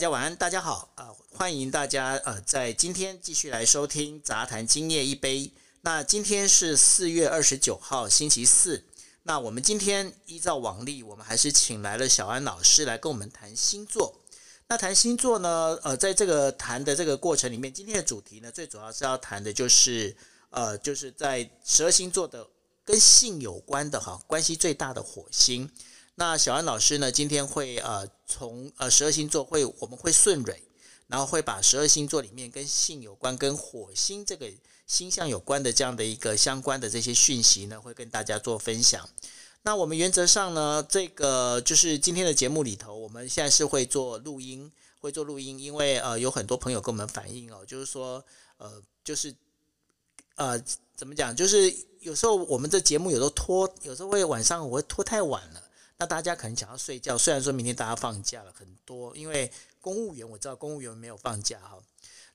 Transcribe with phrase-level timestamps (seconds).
[0.00, 5.52] 大家晚安，大家好啊、欢迎大家呃，在今天继续来收听杂谈今夜一杯。
[5.82, 8.86] 那今天是四月二十九号，星期四。
[9.24, 14.18] 那我们今天依照往例，我们还是请来了小安老师来跟我们谈星座。
[14.68, 20.16] 那谈星座呢，呃，在这个谈的这个过程里面，今天的主题呢，最主要是要谈的就是
[20.48, 22.48] 呃，就是在十二星座的
[22.86, 25.70] 跟性有关的哈，关系最大的火星。
[26.20, 30.62] 那小安老师呢，今天会呃从呃十二星座会我们会顺蕊，
[31.06, 34.52] 然后会把十二星座里面跟性有关、跟火星这个
[34.86, 39.08] 星象有关的这样的一个相关的这些讯息呢，会跟大家做分享。
[39.62, 48.22] 那我们原则上呢，这个就是今天的节目里头，我们现在是会做录音，会做录音，因为呃有很多朋友跟我们反映哦，就是说
[48.58, 48.70] 呃
[49.02, 49.34] 就是
[50.34, 50.62] 呃
[50.94, 55.62] 怎么讲，就是有时候我们这节目有时候拖，有时候会晚上我会拖太晚了。
[56.00, 61.78] 那大家可能想要睡觉，虽然说明天大家放假了很多，因为公务员我知道公务员没有放假哈。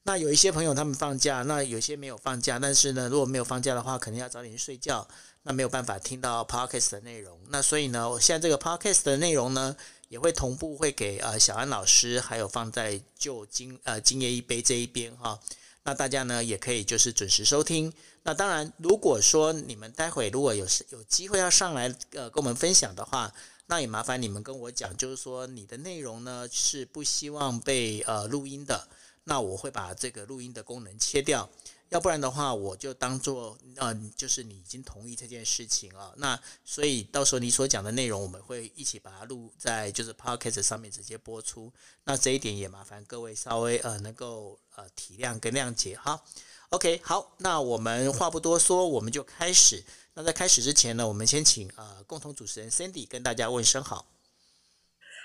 [0.04, 5.08] 那有一些朋友他们放假，那有些没有放假，但是呢，如果没有放假的话，肯定要早点去睡觉，
[5.42, 7.40] 那没有办法听到 podcast 的内容。
[7.50, 9.76] 那所以呢，我现在这个 podcast 的内容呢，
[10.10, 15.40] 也会同步会给呃小安老师，还有放在就今呃今夜一杯这一边哈。
[15.86, 17.92] 那大家呢也可以就是准时收听。
[18.22, 23.32] 那当然，如果说你们待会如果有有机会要上来呃跟我们分享的话，
[23.68, 28.88] 那也麻烦你们跟我讲，就是说你的内容呢是不希望被呃录音的，
[29.24, 31.50] 那我会把这个录音的功能切掉，
[31.90, 36.14] 要不然的话我就当做呃就是你已经同意这件事情啊。
[36.18, 41.74] 那所以到时候你所讲的内容，我们会一起把它录在就是 Podcast 上面直接播出。
[42.04, 46.22] 那这一点也麻烦各位稍微呃能够呃体谅跟谅解哈。
[46.70, 49.84] OK，好，那我们话不多说，我们就开始。
[50.16, 54.08] 那在开始之前呢，我们先请呃共同主持人 Sandy 跟大家问声好。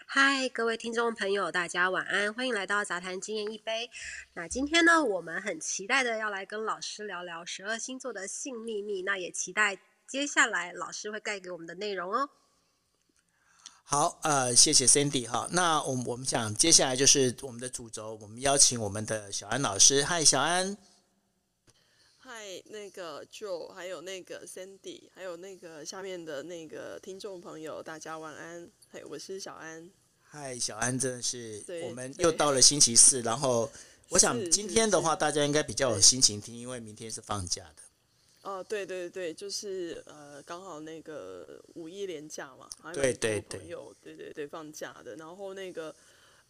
[0.07, 3.89] 嗨，各位听众朋友，大家晚安，欢迎来到杂谈经验一杯。
[4.35, 9.79] 那今天呢，我们很期待的要来跟老师聊聊十二星座的性秘密，那也期待
[10.09, 12.29] 接下来老师会带给我们的内容哦。
[13.85, 15.49] 好，呃，谢谢 Sandy 哈。
[15.53, 20.05] 那我们我们想接下来就是我们的主轴，我们邀请我们的小安老师。
[20.05, 20.77] 嗨，小安。
[22.33, 28.71] 嗨，那个 Joe，还有那个 Sandy，还有那个下面的那个听众朋友，大家晚安。
[28.93, 29.91] 嘿，我是小安。
[30.23, 33.69] 嗨，小安，真的是，我们又到了星期四，然后
[34.11, 37.83] 我想今天的话，大家应该比较有心情听，因为明天是放假的。
[38.43, 45.93] 哦，对对对，就是呃，刚好那个五一连假嘛，对对对，有对对对放假的，然后那个。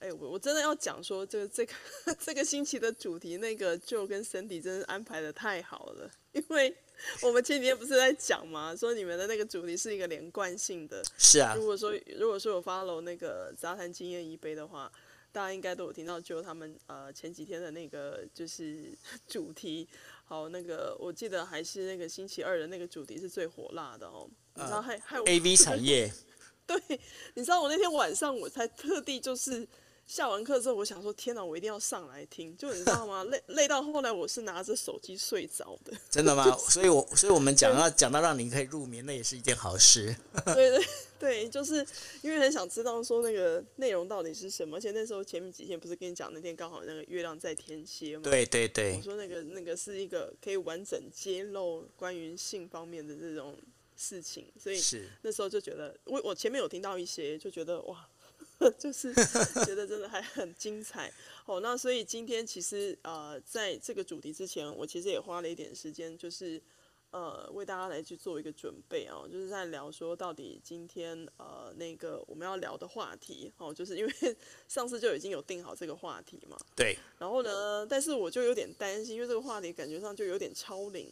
[0.00, 1.72] 哎，我我真的要讲说，这个这个
[2.18, 6.74] 这个星期的主题，那个 Joe 跟 Cindy 真是安排的太好了，因为
[7.22, 8.74] 我们前几天不是在讲嘛？
[8.74, 11.02] 说你们的那个主题是一个连贯性的。
[11.18, 11.54] 是啊。
[11.54, 14.90] 如果说如果说有 follow 那个杂谈经验一杯的话，
[15.32, 18.92] 大家应该都有听到 Joe 他们呃前几天的那个就是
[19.28, 19.86] 主题。
[20.24, 24.26] 好，那个我记得还是那个星期二的那个主题是最火辣的哦。
[24.54, 26.10] 你知道还还有 AV 产业。
[26.66, 26.80] 对，
[27.34, 29.68] 你知道我那天晚上我才特地就是。
[30.10, 33.22] 下完课之后，我想说：“天哪，我一定要上来听。”就你知道吗？
[33.30, 35.96] 累累到后来，我是拿着手机睡着的。
[36.10, 36.50] 真的吗？
[36.50, 40.12] 就是、所以我，我所以我们讲到讲到让你可以入眠，那也是一件好事。
[40.46, 40.84] 对对
[41.16, 41.86] 对，就是
[42.22, 44.78] 因为很想知道说那个内容到底是什么。
[44.78, 48.24] 而且那时候前面几天不是跟你讲，那天刚好那个月亮在天蝎嘛。
[48.24, 48.96] 对对对。
[48.96, 53.56] 我说那个那个是一个可以完整揭露关于性方面的这种
[53.96, 54.82] 事情，所以
[55.22, 58.08] 那时候就觉得，我我前面有听到一些，就觉得哇。
[58.78, 59.12] 就是
[59.64, 61.12] 觉得真的还很精彩。
[61.46, 66.60] 哦，那所以今天其实呃，在这个主题之前，我其实也花了一点时间，就是
[67.10, 73.52] 呃，为大家来去做一个准备啊，就是在聊说到底今天呃那个我们要聊的话题。
[73.58, 74.12] 哦，就是因为
[74.68, 81.08] 上次就已经有定好这个话题嘛，对，然后呢，但是我就有点担心，因为这个话题感觉上就有点超龄。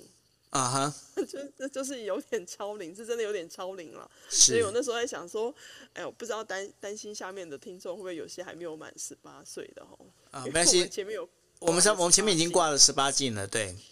[0.51, 0.95] 啊哈，
[1.27, 4.11] 就那就是有点超龄，是真的有点超龄了。
[4.29, 5.55] 所以我那时候在想说，
[5.93, 9.99] 哎，我不知道担担心下面的听众会不会有些还没有满十八岁的哈。
[10.31, 11.29] 啊，没关系，前面有
[11.61, 13.77] 我们上我们前面已经挂了十八禁了，对。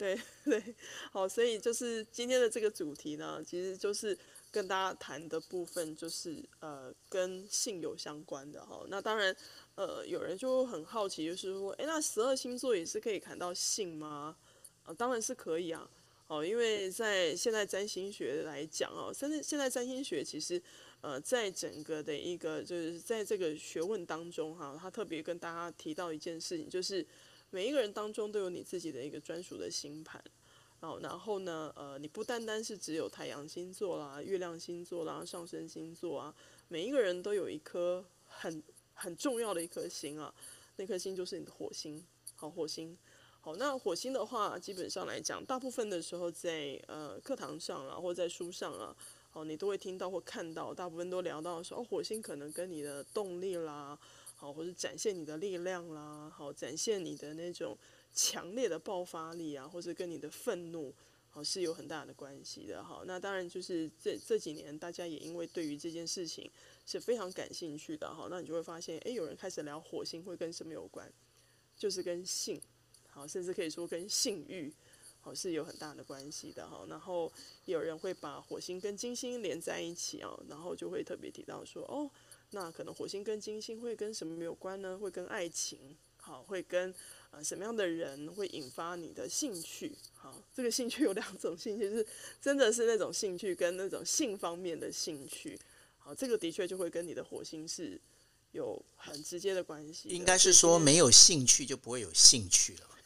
[0.00, 0.74] 对 对，
[1.12, 4.18] 好，所以就是今天的这个主题呢，其实就是
[4.50, 8.82] 跟大家谈的部分，就是呃跟性有相关的哈。
[8.88, 9.36] 那当然，
[9.74, 14.34] 呃，有人就很好奇，就是说，哎，那十二星座也是可以谈到性吗？
[14.96, 15.88] 当然是可以啊，
[16.26, 20.62] 哦，因为在现在占星学来讲哦，甚至现在占星学其实，
[21.00, 27.06] 呃，在整个的一个就是在这个学问当中哈，他特别跟大家提到一件事情，就是
[27.50, 30.22] 每一个人当中都有你自己的一个专属的星盘，
[30.80, 36.34] 哦，然后呢，呃，你不单单是只有太阳星座啦、月亮星座啦、上升星座啊，
[36.68, 38.62] 每一个人都有一颗很
[38.94, 40.32] 很重要的一颗星啊，
[40.76, 42.04] 那颗星就是你的火星。
[42.36, 42.96] 好，火星。
[43.42, 48.94] 好，那火星的话，基本上来讲，大部分的时候在呃课堂上啊，或在书上啊，
[49.30, 53.98] 好，你都会听到或看到，大部分都聊到说，哦，火星可能跟你的动力啦，
[54.36, 57.76] 好，或者展现你的力量啦，好，展现你的那种
[58.12, 60.94] 强烈的爆发力啊，或者跟你的愤怒。
[61.32, 62.82] 好，是有很大的关系的。
[62.82, 66.50] 好，那当然就是这这几年，大家也因为对于这件事情
[66.84, 68.12] 是非常感兴趣的。
[68.12, 71.08] 好，那你就会发现，诶，有人开始聊火星会跟什么有关，
[71.76, 72.60] 就是跟性，
[73.20, 74.72] 好，甚至可以说跟性欲，
[75.20, 76.66] 好，是有很大的关系的。
[76.66, 77.30] 哈，然后
[77.66, 82.10] 也有人会把火星跟金星连在一起哦，然后就会特别提到说，哦，
[82.52, 84.96] 那可能火星跟金星会跟什么有关呢？
[84.96, 85.78] 会跟爱情，
[86.16, 86.94] 好，会跟。
[87.32, 89.96] 呃，什么样的人会引发你的兴趣？
[90.14, 92.04] 好，这个兴趣有两种兴趣，是
[92.40, 95.56] 真的是那种兴趣跟那种性方面的兴趣。
[95.96, 98.00] 好，这个的确就会跟你的火星是
[98.50, 100.08] 有很直接的关系。
[100.08, 102.98] 应该是说没有兴趣就不会有兴趣了。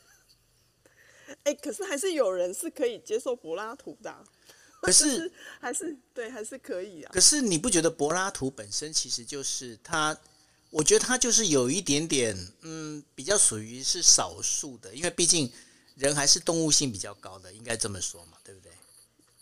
[1.45, 4.25] 哎、欸，可是还是有人是可以接受柏拉图的、啊。
[4.81, 7.11] 可是， 是还是对，还是可以啊。
[7.13, 10.17] 可是你不觉得柏拉图本身其实就是他？
[10.71, 15.49] 我觉得他就是有一点点，嗯，比较属于是少数的，因为毕竟
[15.95, 18.73] 人还是动物性比较高的，应该这么说嘛，对不对？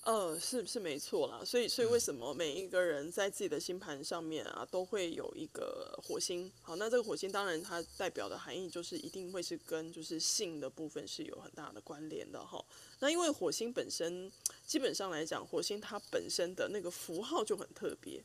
[0.05, 6.51] 呃，是是没错啦，所以所以为什么每一个人在自己的星盘上面啊，都会有一个火星？
[6.61, 12.65] 好，那这个火星当然它代表的含义就是一定会是跟就是性的部分是有很大的关联的哈。
[12.99, 14.29] 那因为火星本身
[14.67, 18.21] 基本上来讲，火星它本身的那个符号就很特别。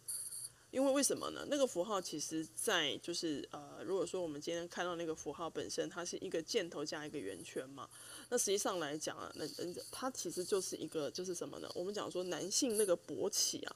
[0.69, 1.45] 因为为什么呢？
[1.49, 7.89] 那个符号其实，在就是呃，如果说我们今天看到那个符号本身，它是一个箭头加一个圆圈嘛，
[8.29, 9.45] 那实际上来讲啊，那
[9.89, 11.71] 它其实就是一个就是什么呢？
[11.73, 13.75] 我们讲说男性那个勃起啊，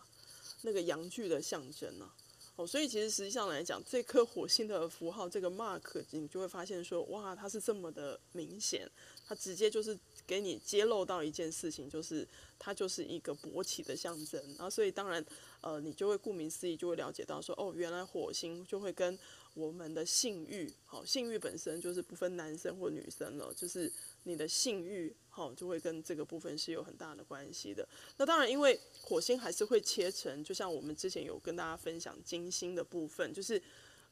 [0.64, 2.14] 那个阳具的象征啊。
[2.58, 8.86] 哦，所以其实实际上来讲，这颗火星的符号这个 mark，你就会发现说，哇，它是这么的明显，
[9.26, 9.98] 它直接就是。
[10.26, 12.28] 给你揭露到一件事情，就是
[12.58, 15.24] 它就是一个勃起的象征，然后所以当然，
[15.62, 19.18] 呃，你就会顾名思义就会了解到说，哦，原来火星就会跟
[19.54, 23.92] 我们的性欲，好，性欲本身就是不分男生或女生了，就是
[24.24, 27.88] 你的性欲，好，就会跟这个部分是有很大的关系的。
[28.18, 33.62] 那当然，因为火星还是会切成，就像我们之前有跟大家分享金星的部分，就是。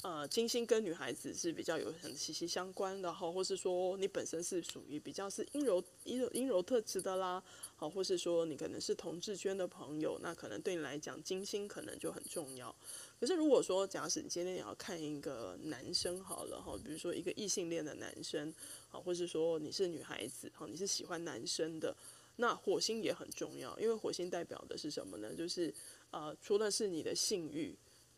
[0.01, 7.43] 呃，金星跟女孩子是比较有很息息相关的哈，或是说你本身是属于比较是阴柔阴柔阴柔特质的啦，
[7.75, 12.73] 好，或是说你可能是同志圈的朋友，那可能对你来讲金星可能就很重要。
[13.19, 18.53] 可是如果说假使你今天你要看一个男生好了哈，比如说一个异性恋的男生，
[18.87, 21.93] 好，或是说你是女孩子，好，你是喜欢男生的，
[22.37, 25.35] 那火星也很重要，因为火星代表的是什么呢？
[25.35, 25.73] 就是
[26.11, 27.75] 呃，除了是你的性欲，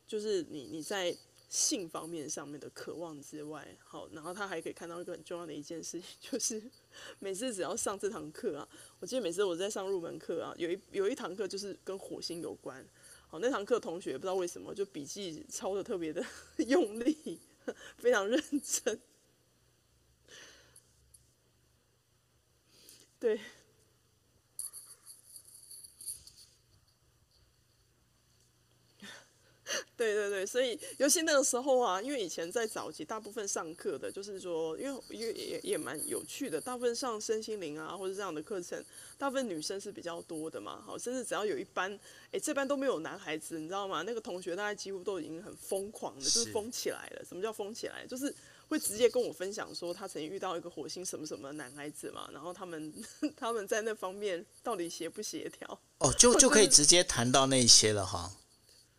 [0.07, 1.18] 就是你你在。
[1.51, 6.63] 性方面上面的渴望之外，好，然后他还可以看到一个很重要的一件事情， 就是
[7.19, 8.65] 每次只要上这堂课啊，
[9.01, 12.81] 我记得每次我在上入门课啊，有一有一堂课就是跟火星有关，
[13.27, 16.25] 好，那堂课同学不知道为什么就笔记抄的特别的
[16.68, 17.38] 用力，
[17.98, 19.01] 非常认真，
[23.19, 23.38] 对。
[30.01, 38.84] 对对对，所以尤其那个时候啊，因为以前在早期，大部分上课的，就是说，因为因为也也蛮有趣的，大部分上身心灵啊或者这样的课程，
[39.17, 42.00] 大部分女生是比较多的嘛，好，甚至只要有一班，
[42.31, 44.01] 哎，这班都没有男孩子，你知道吗？
[44.01, 47.24] 那个同学大概几乎都已经很疯狂的，就是疯起来了。
[47.24, 48.03] 什么叫疯起来？
[48.08, 48.34] 就是
[48.67, 52.91] 会直接跟我分享说，他曾经遇到一个火星什么什么的男孩子嘛，然后他们
[53.38, 55.79] 他们在那方面到底协不协调？
[56.00, 58.31] 哦，就就可以 直接谈到那些了哈。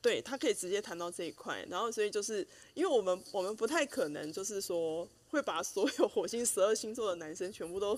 [0.02, 7.97] 对，他可以直接谈到这一块，然后所以就是因为我们我们不太可能就是说会把所有火星十二星座的男生全部都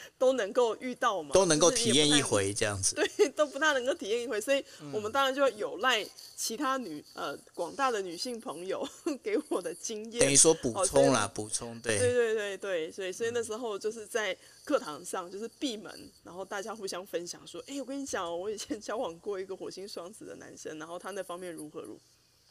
[0.18, 8.86] 都能够遇到嘛，都能够体验一回这样子，对， 都不大能够体验一回，所以我们当然就有赖其他女呃广大的女性朋友
[9.22, 14.36] 给我的经验，等于说补充啦，补充，对，对对对对，所以所以那时候就是在。
[14.68, 21.98] 课堂上就是闭门，然后大家互相分享说：“哎，我跟你讲，我以前交往过一个火星双子的男生，然后他那方面如何如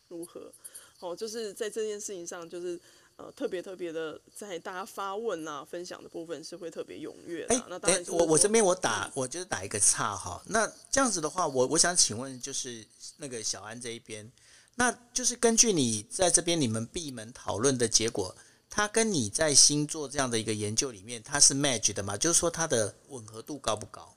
[0.08, 0.52] 如何。”
[1.00, 2.80] 哦，就是在这件事情上，就是
[3.18, 7.56] 呃特别特别的，在大家发问啊、分享的部分是会特别踊跃的。
[7.56, 10.42] 哎，那当然我我这边我打，我就是打一个岔哈。
[10.46, 12.86] 那这样子的话，我我想请问，就是
[13.18, 14.32] 那个小安这一边，
[14.76, 18.36] 那就是根据你在这边你们闭门讨论的结果。
[18.70, 22.16] 它跟你在星座这样的一个研究里面，它是 match 的吗？
[22.16, 24.14] 就是说它的吻合度高不高？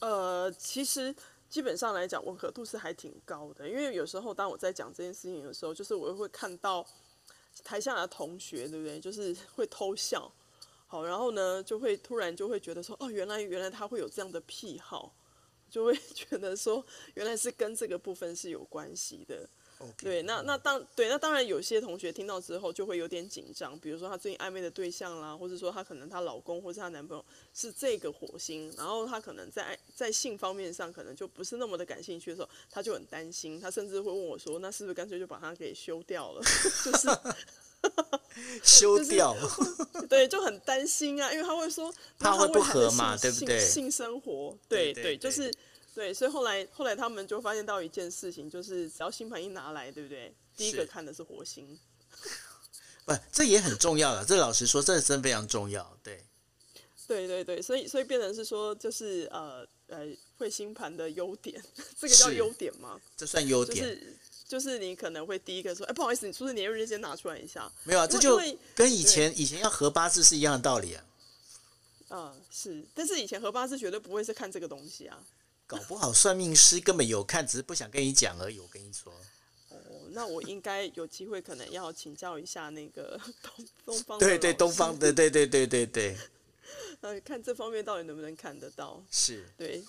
[0.00, 1.14] 呃，其实
[1.48, 3.66] 基本上来讲，吻合度是还挺高的。
[3.66, 6.84] 因为有时候当我在讲这件事情的时候，就是我会看到
[7.64, 8.98] 台下的同学，对不对？
[9.00, 10.32] 就是会偷笑，
[10.86, 15.14] 好，然后呢，就会突然就会觉得说，哦，原来原来他会有这样的癖好，
[15.68, 16.84] 就会觉得说，
[17.14, 19.48] 原来是跟这个部分是有关系的。
[19.96, 36.42] 对，那那当对，那当然有些同学听到之后就会有点紧张，比如说她最近暧昧的对象啦，或者说她可能她老公或是她男朋友是这个火星，然后他可能在在性方面上可能就不是那么的感兴趣的时候，他就很担心，他甚至会问我说：“那是不是干脆就把他给休掉了？”
[36.84, 37.08] 就是
[38.62, 39.36] 休掉，
[40.08, 43.60] 对，就很担心啊，因为他会说他会不合嘛，对不对？
[43.60, 45.52] 性生活，对，对，就是。
[45.98, 50.32] 对，所以后来后来他们就发现到一件事情，就是只要星盘一拿来，对不对？
[50.56, 51.76] 第一个看的是火星，
[53.04, 54.24] 不，这也很重要了。
[54.24, 55.98] 这老实说，这真的非常重要。
[56.00, 56.22] 对，
[57.08, 61.60] 对对对，所以所以变成是说，就是呃呃，会星盘的优点，
[61.98, 63.00] 这个叫优点吗？
[63.16, 67.68] 这算优点，就是就是你可能会第一个说，哎，不好意思，你出生年月日先拿出来一下。
[67.82, 68.40] 没有啊，这就
[68.76, 71.04] 跟以前以前要合八字是一样的道理啊。
[72.10, 75.20] 嗯，是，但是以前合八字绝对不会是看这个东西啊。
[75.68, 78.58] 搞不好算命师根本有看，只是不想跟你讲而已。
[78.58, 79.12] 我跟你说，
[79.68, 79.76] 哦，
[80.12, 84.18] 那我应该有机会，可能要请教一下那个东 东方。
[84.18, 86.16] 对对，东方的，对对对对对。
[87.02, 89.04] 呃， 看这方面到底能不能看得到？
[89.10, 89.84] 是，对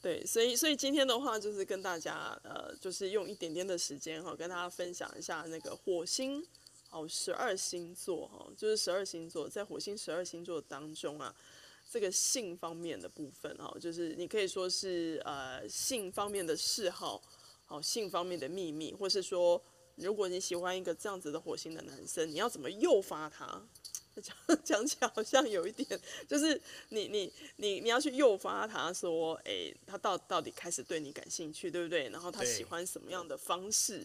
[0.00, 6.46] 对，所以所以今天的话，就是跟大家呃，就是用一点点的时间哈，跟大家分享一下那个火星
[6.90, 11.34] 哦，十二星座哈，就是十二星座在火星十二星座当中啊。
[11.94, 17.22] 这个性方面的部分哈，就是你可以说是呃性方面的嗜好，
[17.64, 19.62] 好性方面的秘密，或是说
[19.94, 23.64] 如果你喜欢一个这样子的火星的男生，你要怎么诱发他？
[24.20, 32.08] 讲 讲起来好像有一点，就是你你你你要去诱发他说，哎，他到到底开始对你感兴趣，对不对？
[32.08, 34.04] 然后他喜欢什么样的方式？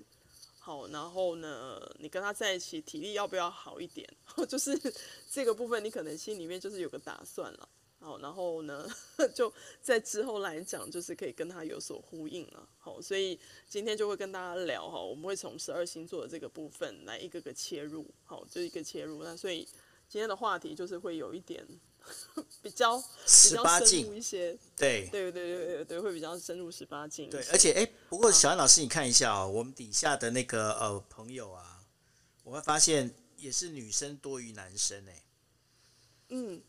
[0.60, 4.08] 好，然后呢，你跟他在一起体力要不要好一点？
[4.48, 4.79] 就是
[5.31, 7.67] 这个部分，你可能心里面就是有个打算了。
[8.01, 8.87] 好，然后呢，
[9.35, 12.67] 就在之后来讲，就是可以跟他有所呼应了。
[12.77, 13.37] 好，所以
[13.67, 19.21] 今天就会跟大家聊哈，我们会从十二星座的这个部分来一个个切入，好，就一个切入。
[19.21, 19.67] 那所以
[20.07, 21.67] 今天的话题就是会有一点
[22.63, 23.03] 比较比
[23.53, 27.29] 较深入一些，对对对对对对，会比较深入十八禁。
[27.29, 31.83] 对，而且哎，不过小安老师，你看一下哦，我们底下的那个呃朋友啊，
[32.43, 35.23] 我会发现也是女生多于男生哎，
[36.29, 36.61] 嗯。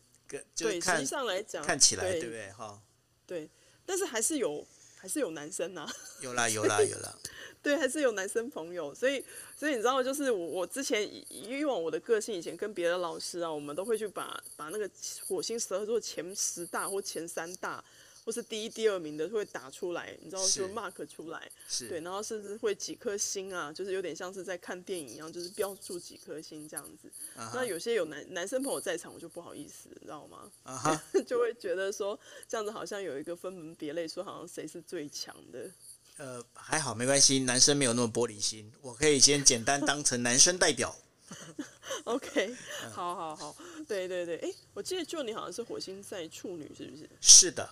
[0.55, 2.51] 对，实际上来讲，看起来对不对？
[2.51, 2.81] 哈，
[3.25, 3.49] 对，
[3.85, 4.65] 但是还是有，
[4.97, 5.93] 还是有男生呐、啊。
[6.21, 7.17] 有啦，有啦， 有啦。
[7.63, 9.23] 对，还是有男生朋友，所以，
[9.55, 14.89] 所以你知道，就是我，我之前以以往我的个性，以前跟别的老师啊，我们都会去把把那个
[15.27, 17.83] 火星十二座前十大或前三大。
[18.31, 27.11] 或是第一、第二名的会打出来，你知道，就 mark 出来，是对，然后甚至会几颗星啊，就是有点像是在看电影一样，就是标注几颗星这样子。
[27.37, 27.55] Uh -huh.
[27.55, 31.23] 那有些有男男生朋友在场，我就不好意思，你知道吗？Uh -huh.
[31.25, 35.69] 就会觉得说这样子好像有一个分门别类，说好像谁是最强的。
[36.15, 40.95] 呃，还好没关系，男生没有那么玻璃心，我可以先简单当成男生代表。
[42.05, 42.55] OK，
[42.91, 43.55] 好好好，
[43.87, 47.09] 对对对，哎，我记得就你好像是火星在处女，是不是？
[47.19, 47.69] 是的。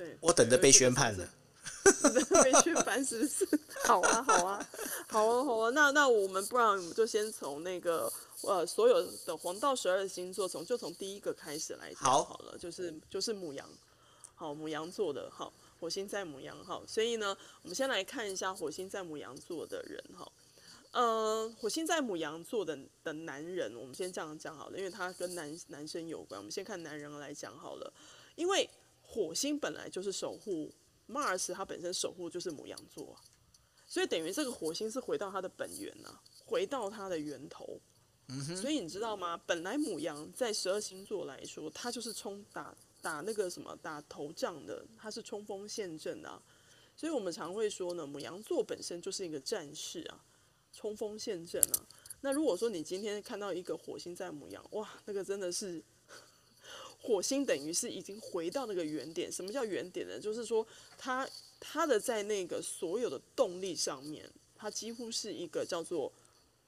[0.00, 1.28] 对，我等着被宣判了。
[2.02, 3.46] 等着被宣判是不是？
[3.84, 4.68] 好啊，好啊，
[5.06, 5.70] 好啊，好啊。
[5.74, 13.68] 那那我们不然我们就先从那个呃所有的黄道十二星座，从就从第一个开始来讲好了，就是就是母羊，
[14.34, 20.32] 好母羊座的，好火星在母羊，好，所以呢，我们先来看一下火星在母羊座的人，哈，
[20.92, 27.92] 呃，火星在母羊座的的男人，我们先这样讲好了，因为他跟男男生有关，我们先看男人来讲好了，
[28.34, 28.66] 因为。
[29.12, 30.72] 火星本来就是守护
[31.08, 33.18] Mars，它本身守护就是母羊座，
[33.84, 37.80] 所以等于这个火星是回到它的本源呐、啊，回到它的源头。
[38.28, 39.36] 嗯，所以你知道吗？
[39.44, 46.40] 本来母羊在十二星座来说，它就是冲打打那个什么打头仗的，它是冲锋陷阵的、啊。
[46.94, 50.24] 所以我们常会说呢，母羊座本身就是一个战士啊，
[50.72, 51.88] 冲锋陷阵啊。
[52.20, 55.82] 那如果说你今天看到一个火星在母羊，哇，那个真的是。
[57.00, 59.32] 火星等于是已经回到那个原点。
[59.32, 60.20] 什么叫原点呢？
[60.20, 60.66] 就是说，
[60.98, 61.26] 它
[61.58, 66.12] 它的在那个所有的动力上面，它几乎是一个叫做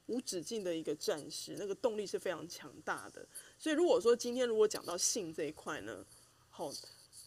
[0.06, 3.26] 无止境的一个战士，那个动力是非常强大的。
[3.58, 6.04] 所以，如果说今天如果讲到性这一块呢，
[6.48, 6.72] 好，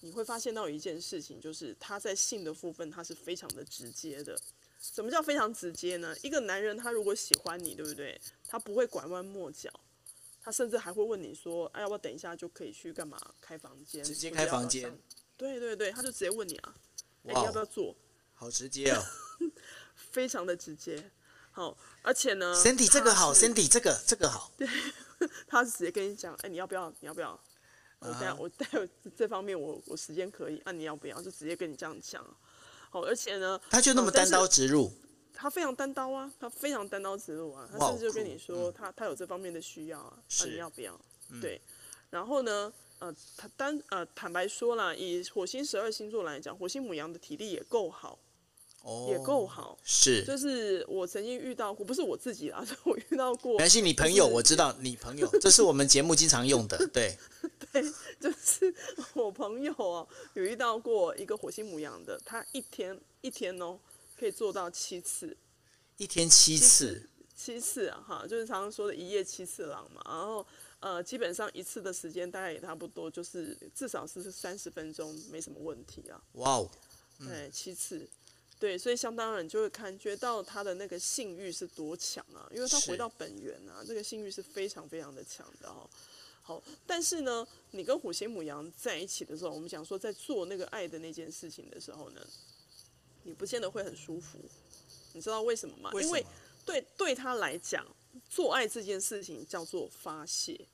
[0.02, 4.36] 你会发现到一件事情，就是他在性的部分，他是非常的直接的。
[4.80, 6.16] 什么叫非常直接呢？
[6.22, 8.20] 一个男人他如果喜欢你，对不对？
[8.48, 9.72] 他不会拐弯抹角。
[10.46, 13.20] 他甚至还会问你说：“哎，要不要等一下就可以去干嘛？
[13.42, 14.04] 开房间？
[14.04, 14.96] 直接开房间？”
[15.36, 16.76] 对对对，他就直接问你啊。
[17.24, 17.96] 哎、欸，你要不要做？
[18.36, 19.04] 好直接哦，
[20.12, 21.12] 非常的直接。
[21.50, 24.52] 好，而且呢，Cindy 这个好，Cindy 这个这个好。
[24.56, 24.68] 对，
[25.48, 26.94] 他是直接跟你讲，哎、欸，你要不要？
[27.00, 27.32] 你要不要？
[27.98, 28.88] 我待我待会
[29.18, 31.20] 这方面我我时间可以，那、啊、你要不要？
[31.24, 32.24] 就直接跟你这样讲。
[32.92, 34.94] 好，而且呢，他就那么单刀直入。
[35.36, 41.00] 他非常单刀啊，他非常单刀直入啊，他甚至就跟你说他，他、有这方面的需要啊，那、啊、你要不要？
[41.30, 41.60] 嗯、对，
[42.10, 48.18] 然后呢，呃，他单呃坦白说了，以火星十二星座来讲，火星母羊的体力也够好，
[48.84, 57.18] 哦，也够好，是，就是我曾经遇到过，不是我自己啦， 是我遇到过，还是你朋友，我知道你朋友， 这是我们节目经常用的，对，
[57.74, 57.84] 对，
[58.20, 58.74] 就是
[59.14, 63.78] 我朋友啊，有遇到过一个火星母羊的，他一天一天哦。
[64.18, 65.36] 可以做到七次，
[65.98, 70.02] 一天七次，七次，啊，哈，就是常常说的一夜七次郎嘛。
[70.06, 70.46] 然后，
[70.80, 76.22] 呃，基本上一次的时间大概也差不多，就是至少是三十分钟，没什么问题啊。
[76.34, 76.70] 哇哦，
[77.20, 78.08] 对，七次，
[78.58, 85.90] 对，所以相当人就会感觉到他的那个性欲是多强啊，因为他回到本源啊，这个性欲是非常非常的强的哦。
[86.42, 92.26] 好，但是呢，你跟虎形母羊在一起的时候，我们讲说在做那个爱的那件事情的时候呢。
[93.26, 94.40] 你不见得会很舒服，
[95.14, 95.92] 你知道为什么吗？
[96.02, 96.26] 因为
[96.64, 97.86] 对对他来讲，
[98.30, 100.68] 做爱这件事情叫做发泄。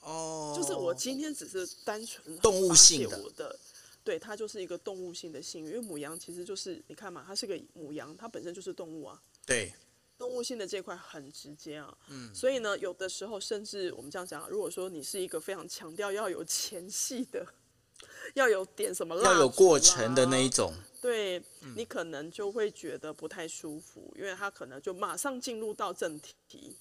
[0.00, 3.58] 哦，就是我今天只是单纯动物性的，的，
[4.04, 9.20] 对，它就是一个动物性的性，因为母羊其实就是你看嘛，它是个母羊，它本身就是动物啊。
[9.46, 9.72] 对，
[10.16, 11.96] 动物性的这块很直接啊。
[12.08, 17.46] 嗯，所以呢，有的时候甚至我们这样讲，如果说你是一个非常强调要有前戏的，
[18.34, 20.72] 要有点什么，要有过程的那一种。
[21.00, 21.42] 对，
[21.76, 26.76] 你可能就会觉得不太舒服，因为他可能就马上进入到正题，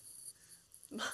[0.89, 1.05] 马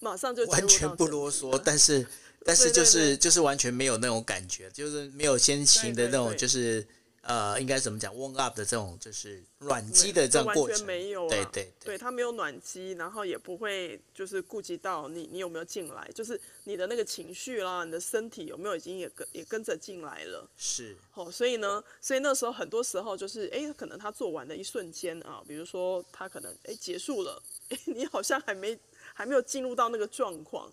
[0.00, 2.06] 马上就完全不啰嗦，但是
[2.44, 6.86] 但是就是就是完全没有那种感觉，就是没有先行的那种就是。
[7.26, 20.48] 呃，应该怎么讲？warm up 的这种就是暖机的这样过程，完全没有对对，对，它没有暖机，然后也不会就是顾及到你你有没有进来，就是你的那个情绪啦，你的身体有没有已经也跟也跟着进来了。
[20.56, 20.96] 是。
[21.14, 28.78] 哦，所以呢，所以那时候很多时候就是，哎，可能他做完的一瞬间啊，比如说他可能哎结束了，哎， 你好像还没
[29.14, 30.72] 还没有进入到那个状况。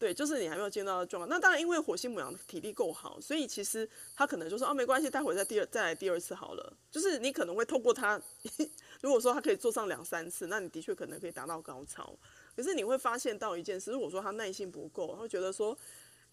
[0.00, 1.28] 对，就是你还没有见到的状况。
[1.28, 3.86] 那当然，因为火星母羊体力够好，所以其实
[4.16, 6.72] 他可能就说哦，没关系，待会再第二再来第二次好了。
[6.90, 8.18] 就是你可能会透过他，
[9.02, 12.18] 如果说他可以做上两三次，那你的确可能可以达到高潮。
[12.56, 15.76] 可是你会发现到一件事，如果说他耐心不够，他会觉得说，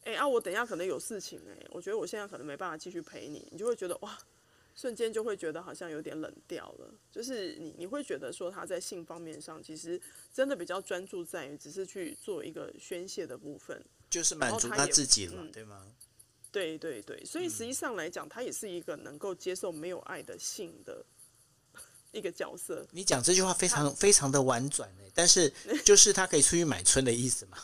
[0.06, 4.18] 哎啊，我等一下可能有事情哎，我觉得我现在可能没办法继续陪你，你就会觉得哇。
[4.80, 10.00] 瞬间就会觉得好像有点冷掉了，就是你你会觉得说他在性方面上其实
[10.32, 15.84] 真的比较专注在于只是去做一个宣泄的部分，就是满足他自己了，嗯，对吗？
[16.52, 21.04] 对对对，所以实际上来讲，他也是一个能够接受没有爱的性的
[22.14, 22.86] 一个角色。
[22.92, 25.52] 你讲这句话非常非常的婉转，但是
[25.84, 27.58] 就是他可以出去买春的意思嘛？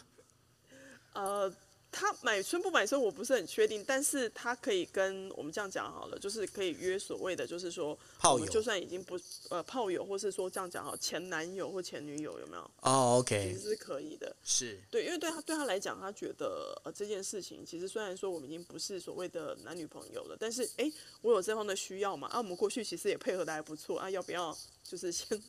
[1.14, 1.54] 呃。
[1.94, 9.18] 他买春不买春我不是很确定，但是他可以跟我们这样讲好了，就是可以约所谓的，就是说炮友，就算已经不
[9.50, 12.72] 呃炮友，或是说这样讲好前男友或前女友有没有？
[12.82, 25.40] 哦，OK，其实是可以的，是对，因为对他对他来讲，他觉得呃这件事情其实虽然说我们已经不是所谓的男女朋友了，但是哎，我有这方的需要嘛，啊，我们过去其实也配合的还不错啊，要不要就是先。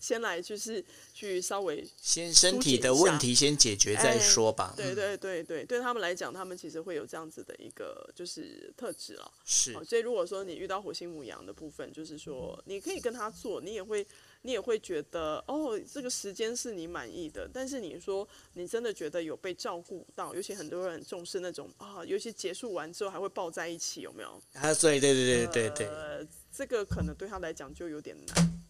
[0.00, 4.74] 先来就是去稍微先身体的问题先解决再说吧。
[4.74, 9.32] 哎、对对对对，对他们来讲，他们其实会有这样子的一个就是特质了。
[9.44, 14.06] 是，所以如果说你遇到火星母羊的部分，就是说你可以跟他做，你也会
[14.42, 17.48] 你也会觉得哦，这个时间是你满意的。
[17.52, 24.40] 但是你说你真的觉得有被照顾到，尤其很多人很重视那种啊，尤其结束完之后还会抱在一起，有没有？
[24.54, 28.65] 啊，对对对对对对，呃，这个可能对他来讲就有点难。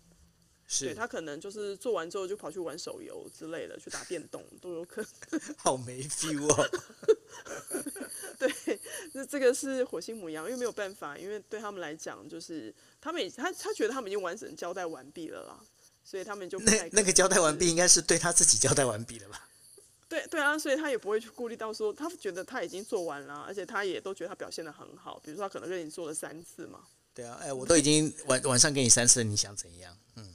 [0.68, 5.40] 是对他可能就是做完之后就跑去玩手游之类的，去打电动都有可能。
[5.58, 6.70] 好没 feel 哦。
[8.38, 8.80] 对，
[9.12, 15.60] 那这个是火星母羊，因为没有办法，因为对他们来讲，就是他们也他他觉得他们已经完整交代完毕了啦，
[16.04, 19.48] 所以他们就那那个交代完毕应该是对他自己交代完毕了吧？
[20.08, 26.80] 对对啊，所以他也不会去顾虑到说，他觉得他已经做完了，而且他也都觉得他表现的很好，比如说他可能跟你做了三次嘛。
[27.14, 29.96] 对啊，哎，我都已经晚晚上给你三次，你想怎样？
[30.16, 30.34] 嗯。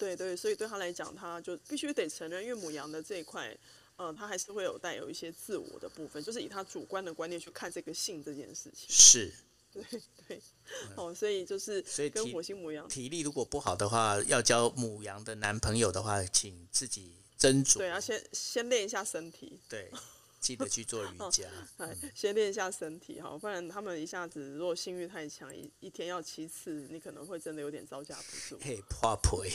[0.00, 3.54] 对对，所以对他来讲，他就必须得承认，因为母羊的这一块，
[3.96, 8.88] 呃，他还是会有带有一些自我的部分，就是以他主观的观念去看这个性这件事情。
[8.88, 9.30] 是，
[9.70, 9.84] 对
[10.26, 10.40] 对，
[10.96, 17.76] 哦，所以就是，所以跟火星母羊体，力如果不好的话，要交母羊的男朋友的话，请自己斟酌。
[17.76, 19.60] 对要，先先练一下身体。
[19.68, 19.90] 对，
[20.40, 21.44] 记得去做瑜伽，
[21.76, 28.58] 哎 先练一下身体哈，不然他们一下子如果性欲太强，一一天要七次，你可能会真的有点招架不住。
[28.60, 29.52] 嘿，破皮，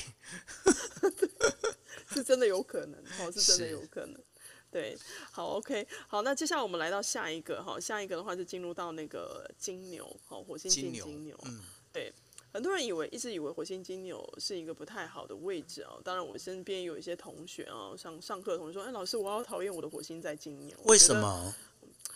[2.13, 4.24] 是真的有可能，哦，是真的有可能。
[4.71, 4.98] 对，
[5.32, 12.13] 好，OK，好，那接下来我们来到下一个哈，下一个的话就进入到那个金牛，好，火星进金牛，嗯，对。
[12.56, 16.00] 很多人以为一直以为火星金牛是一个不太好的位置哦。
[16.06, 21.54] 当然，我身边有一些同学啊，上上课的同学说：“哎，老师，我好讨厌我的火星在金牛。”为什么？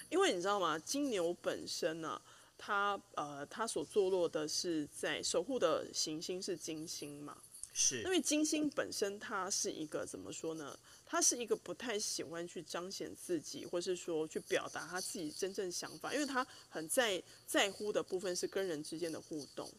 [0.10, 0.80] 因为你知道吗？
[0.80, 2.22] 金牛本身呢、啊，
[2.58, 7.36] 它呃，它所坐落的是在守护的行星是金星嘛？
[7.74, 8.02] 是。
[8.04, 10.80] 因为金星本身它是一个怎么说呢？
[11.06, 19.70] 它是一个不太喜欢去彰显自己，或是说去表达他自己真正想法，因为他很在在乎的部分是跟人之间的互动。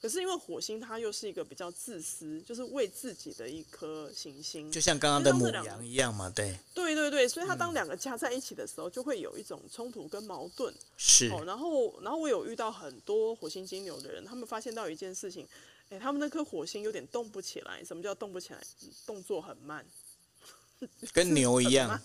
[0.00, 6.58] 可是因为火星它又是一个比较自私，就是为自己的一颗行星，就像刚刚的母羊一样嘛，对。
[6.74, 10.74] 对对对，所以它当两个加在一起的时候，就会有一种冲突跟矛盾。
[10.96, 11.28] 是。
[11.30, 15.46] 哦，然后然后我有遇到很多火星金牛的人，他们发现到一件事情，
[15.90, 17.84] 哎，他们那颗火星有点动不起来。
[17.84, 18.60] 什么叫动不起来？
[19.04, 19.84] 动作很慢，
[21.12, 22.00] 跟牛一样。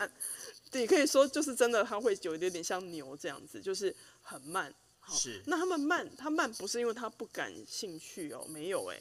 [0.70, 4.74] 对，可以说就是真的，它会有一点点像牛这样子，就是很慢。
[5.10, 9.00] 是，那他们慢，他慢不是因为他不感兴趣哦，没有哎，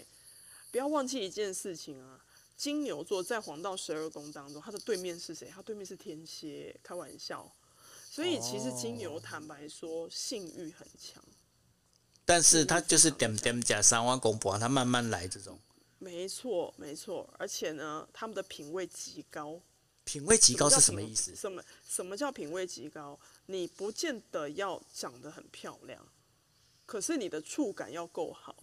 [0.71, 2.23] 不要忘记一件事情啊，
[2.57, 5.49] 金牛座在黄道十二宫当中，他的对面是谁？
[5.49, 7.51] 他对面是天蝎，开玩笑。
[8.11, 11.23] 所以其实金牛坦白说性欲很强，
[12.25, 15.59] 但是他就是点点加三万公婆，他慢慢来这种。
[15.99, 19.61] 没错没错，而且呢，他们的品味极高。
[20.05, 21.35] 品味极高是什么意思？
[21.35, 23.19] 什么什么叫品味极高？
[23.47, 26.07] 你不见得要长得很漂亮，
[26.87, 28.55] 可是你的触感要够好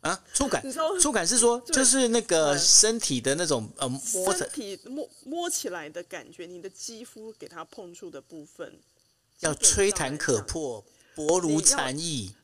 [0.00, 0.24] 啊！
[0.32, 0.64] 触感，
[1.00, 8.80] 触感是说 就是那个身体的那种呃摸身体摸摸起来的感觉，你的肌肤给它碰触的部分
[9.40, 12.34] 要吹弹可破，薄如蝉翼。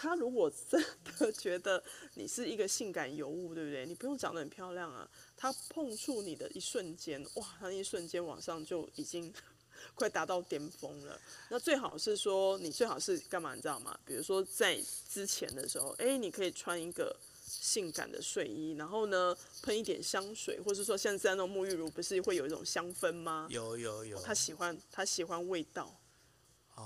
[0.00, 0.82] 他如果真
[1.18, 1.82] 的 觉得
[2.14, 3.84] 你是一个性感尤物，对不对？
[3.84, 5.06] 你不用长得很漂亮啊。
[5.36, 9.30] 他碰触你的一瞬间，哇，他那一瞬间往上就已经
[9.94, 11.20] 快达到巅峰了。
[11.50, 13.98] 那最好是说，你最好是干嘛，你知道吗？
[14.06, 17.14] 比如说在之前的时候，哎，你可以穿一个
[17.46, 23.46] 性感的睡衣，然后呢，喷一点香水，或是说像在那种沐浴乳不是会有一种香氛吗？
[23.50, 24.18] 有有有。
[24.22, 25.99] 他喜欢，他喜欢味道。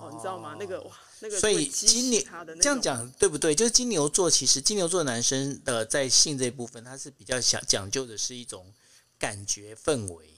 [0.01, 0.57] 哦，你知道吗？
[0.59, 2.21] 那个哇，那个所以金牛
[2.61, 3.55] 这样讲对不对？
[3.55, 8.73] 就是金牛座，其实金牛座男生的在性这一部分，他是比较想讲究的是一种
[9.19, 10.35] 感觉氛围、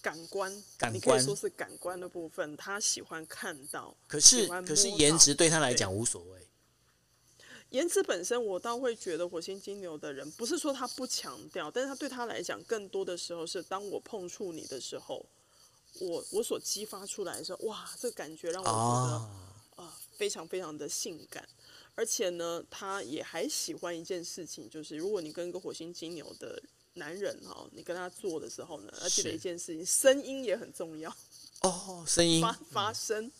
[0.00, 3.94] 感官，感官你可以说是感官的部分，他喜欢看到。
[4.08, 6.48] 可是可是颜值对他来讲无所谓。
[7.70, 15.26] 颜值本身，我倒会觉得火星金牛的人，不是说他不强调，但是他对他来讲，更多的时候是当我碰触你的时候。
[16.00, 19.30] 我我所激发出来的时候，哇，这个感觉让我觉得啊、
[19.76, 21.46] 呃、非常非常的性感，
[21.94, 26.62] 而且呢，他也还喜欢一件事情，就是如果你跟一个火星金牛的
[26.94, 31.14] 男人哈，你跟他做的时候呢，要记得一件事情，声音也很重要
[31.62, 33.30] 哦，声音发发声，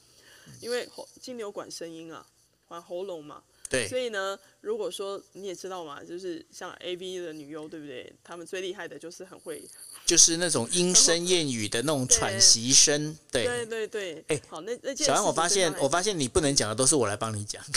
[0.60, 0.88] 因为
[1.20, 2.26] 金牛管声音啊，
[2.66, 3.42] 管喉咙嘛。
[3.68, 8.14] 对，所以呢，如果说你也知道嘛，就是像 A V 的女优，对不对？
[8.22, 9.60] 他们最厉害的就是很会，
[10.06, 13.18] 就是那种莺声燕语的那种喘息声。
[13.30, 14.24] 对对对对。
[14.28, 17.62] 哎，好，那那小安，我发现我发现你不能讲的都是我来帮你讲。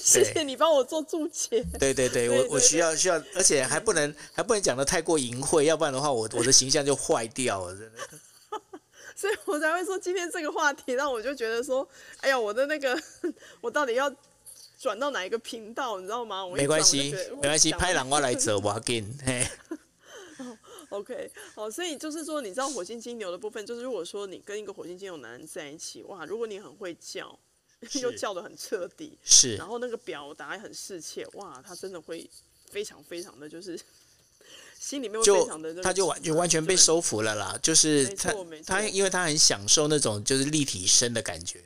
[0.00, 1.64] 谢谢你帮我做注解。
[1.78, 7.98] 对对对，我我需要需要，而且还不能还不能讲的太过淫秽，要不然的话，我我的形象就坏掉了，真的。
[9.16, 13.00] 所以我才会说今天这个话题，让我就觉得说，哎呀，我的那个，
[13.62, 14.12] 我到底要
[14.84, 16.44] 转到哪一个频道，你知道吗？
[16.44, 19.16] 我 没关系，没关系，拍狼我来走，我要给你。
[19.24, 19.48] 嘿。
[20.90, 27.38] OK，好，所以就是说，你知道火星金牛的部分，就是如果说你跟一个火星金牛男人在一起，哇，如果你很会叫，
[28.02, 32.28] 又叫的很彻底，是，然后那个表达很适切，哇，他真的会
[32.70, 33.80] 非常非常的就是。
[34.78, 38.34] 心里面非常的就他就完就完全被收服了啦，就是他
[38.66, 41.64] 他因为他很享受那种就是立体声的感觉。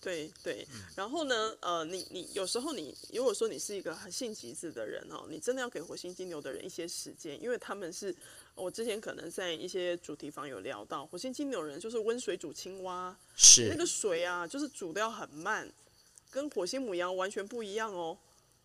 [0.00, 8.14] 对对，然后呢，呃，你你有时候你如果说你是一个很性急子的人哦，你真的要给火星金牛的人一些时间，因为他们是
[8.54, 15.70] 我之前可能在一些主题房有聊到，火星金牛人就是温水煮青蛙，是那个水啊，就是煮的要很慢，
[16.30, 18.16] 跟火星母羊完全不一样哦，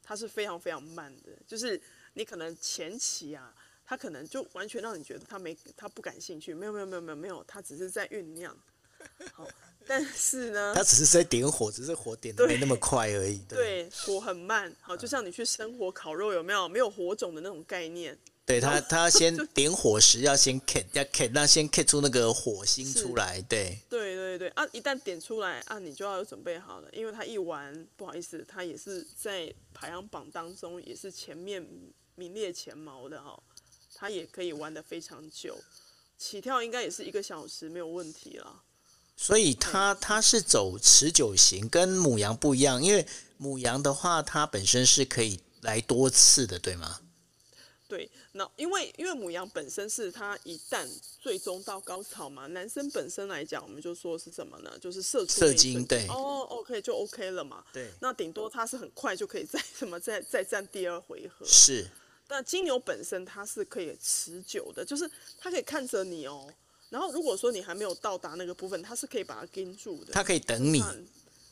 [0.02, 1.82] 它是非常非常慢的，就是
[2.14, 3.54] 你可能前期啊。
[3.88, 8.58] 他可能就完全让你觉得他没他不感兴趣，没有没有没有没有没有，他只是在酝酿。
[9.32, 9.48] 好，
[9.88, 13.38] 但是呢，他只是在点火，只是火点的没那么快而已。
[13.48, 14.74] 对，对，火很慢。
[14.82, 18.18] 好，就像你去生火烤肉，有没有没有火种的那种概念？
[18.46, 23.80] 对他，他先 点火时要先 k 要 k 那先 k 出那个火星出来，对。
[23.90, 24.64] 对对对啊！
[24.72, 31.66] 一旦点出来啊，你就要有准备好了，因为他一玩，不好意思，他也是在排行榜当中也是前面
[32.14, 33.42] 名列前茅的哦。
[33.96, 35.58] 他也可以玩的非常久，
[36.18, 38.62] 起跳应该也是一个小时没有问题了。
[39.16, 43.06] 所以它它是走持久型，跟母羊不一样，因为
[43.38, 47.00] 母羊的话，它本身是可以来多次的，对吗？
[47.88, 50.88] 对，那因为因为母羊本身是它一旦
[51.20, 54.72] 最终到高潮嘛，男生本身来讲，我们就说是什么呢？
[54.82, 57.64] 就是射出射精，对，哦，OK 就 OK 了嘛。
[57.72, 61.46] 对，那顶多它是很快就可以再什么再再战第二回合。
[61.46, 61.88] 是，
[62.28, 66.52] 但金牛本身它是可以持久的，就是它可以看着你哦，
[66.90, 70.84] 然后如果说你还没有到达那个部分，他是可以把它盯住的，他可以等你，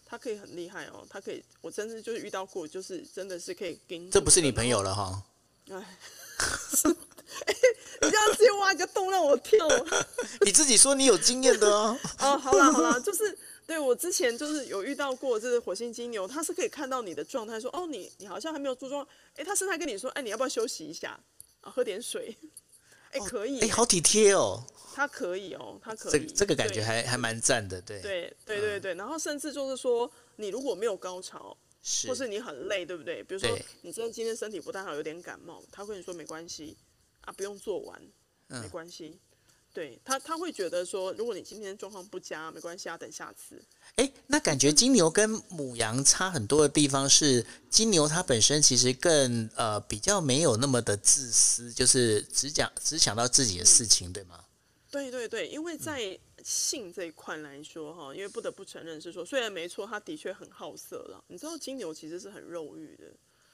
[0.06, 4.12] 他可以很厉害哦，他可以，我真是就是遇到过，就是真的是可以盯住。
[4.12, 5.24] 这不是你朋友了哈？
[5.69, 5.98] 哎。
[8.02, 9.65] 你这样直接挖一个洞让我跳。
[10.46, 11.98] 你自己说你有经验的哦。
[12.19, 21.17] 哦，好啦好啦，就是对我之前就是有遇到过，就是火星金牛，他是可以看到你的状态，说哦，你你好像还没有注重，哎，他甚至跟你说，哎，你要不要休息一下
[21.62, 22.36] 啊，喝点水？
[23.12, 24.65] 哎，可以，哎，好体贴哦。
[24.93, 26.12] 他可以哦，他可以。
[26.12, 27.99] 这这个感觉还还蛮赞的，对。
[28.01, 31.58] 对对对对，然后甚至就是说，你如果没有高潮。
[31.86, 33.21] 是或是你很累，对不对？
[33.23, 36.77] 比如说你真的今天身体不太好，有点感冒，他会跟你说没关系
[37.25, 38.01] 啊，不用做完，
[38.47, 39.10] 没关系。
[39.10, 39.19] 嗯、
[39.73, 43.62] 对他，他会觉得说，如果你今天状况不佳，没关系啊，等下次。
[43.97, 54.42] 哎，那感觉金牛跟母羊差很多的地方是，金牛它本身其实更呃比较没有那么的自私，就是只讲只想到自己的事情，嗯、对吗？
[54.93, 56.17] 对对对，因为在。
[56.45, 61.23] 性这一块来说，哈，因为不得不承认是说，虽然没错，他的确很好色了。
[61.29, 63.06] 你知道金牛其实是很肉欲的，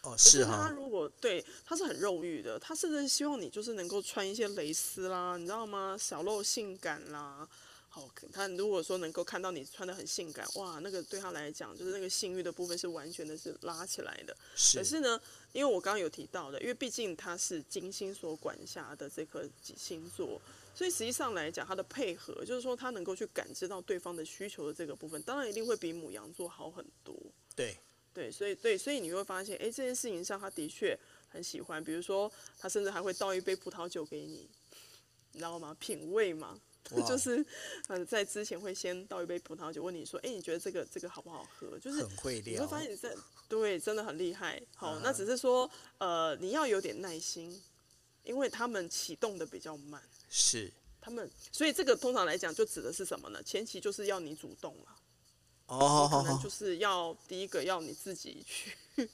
[0.01, 0.69] 哦，是哈。
[0.69, 5.95] 他如果对他是很肉欲的，他甚至希望你就是能够穿一些蕾丝啦，你知道吗？
[5.99, 7.47] 小露性感啦，
[7.89, 14.35] 好，他如果说能够看到你穿的很性感，哇，那个对他来讲就是那个性欲的部分是完全的是拉起来的。
[14.55, 14.79] 是。
[14.79, 15.21] 可是呢，
[15.51, 19.47] 因为我刚刚有提到的，因为毕竟他是金星所管辖的这颗
[19.77, 20.41] 星座。
[20.73, 27.13] 所以实际上来讲，他的配合就是说，他能够去感知到对方的需求的这个部分，当然一定会比母羊座好很多。
[27.55, 27.75] 对，
[28.13, 31.83] 对，所以对，所以你会发现，哎，这件事情上他的确很喜欢。
[31.83, 34.49] 比如说，他甚至还会倒一杯葡萄酒给你，
[35.33, 35.75] 你知道吗？
[35.79, 36.57] 品味嘛，
[36.95, 37.45] 哇就是
[37.87, 41.77] 嗯，在之前会先倒一杯葡萄酒，问你说，哎，你觉得这个这个好不好喝？
[41.79, 42.53] 就是很会聊。
[42.53, 43.13] 你会发现你在
[43.49, 44.61] 对，真的很厉害。
[44.75, 47.61] 好，啊、那只是说，呃，你要有点耐心，
[48.23, 50.01] 因为他们启动的比较慢。
[50.29, 50.71] 是。
[51.01, 53.41] 他们，所以这个通常来讲就指的是什么呢？
[53.43, 54.95] 前期就是要你主动了，
[55.67, 58.77] 哦，可能就是要第一个要你自己去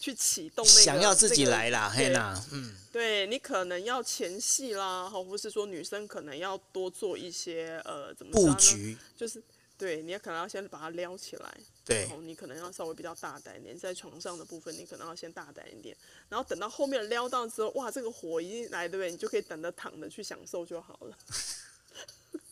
[0.00, 9.42] 去启动那个，想要自己来啦，嘿啦，嗯，对你可能要前戏啦，或者是说女生可能要多做一些呃，怎么布局，就是。
[9.78, 11.54] 对，你也可能要先把它撩起来，
[11.86, 15.96] 对，然后你可能要稍微比较大胆一点，在床上的部分你可能要先大胆一点，
[16.28, 19.12] 然后等到后面撩到之后，哇，这个火一进来，对不对？
[19.12, 21.16] 你就可以等着躺着去享受就好了。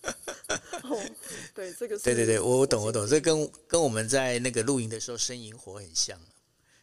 [0.84, 1.04] 哦，
[1.52, 6.16] 对，这个是对对对，我我懂我懂，这跟跟我们在那个露营的时候生营火很像，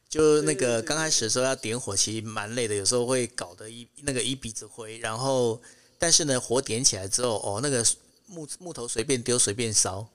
[0.10, 5.62] 就那个刚开始的时候要点火，其实蛮累的，有时候会搞得一那个一鼻子灰，然后
[5.98, 7.86] 但是呢，火点起来之后，哦，那个
[8.26, 10.06] 木木头随便丢随便烧。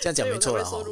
[0.00, 0.84] 对，这样讲没错了哈。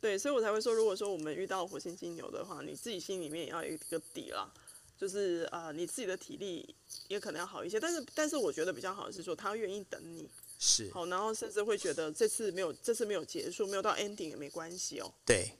[0.00, 4.52] 对，所以我才会说，如果说我们遇到火星金牛的话，你自己心里面也要有一个底啦，
[4.98, 6.74] 就是啊、呃，你自己的体力
[7.08, 7.80] 也可能要好一些。
[7.80, 15.12] 但是，但是我觉得比较好的是说，他愿意等你，是好，然后甚至会觉得这次没有，这次没有结束，没有到 ending 也没关系哦。
[15.24, 15.50] 对。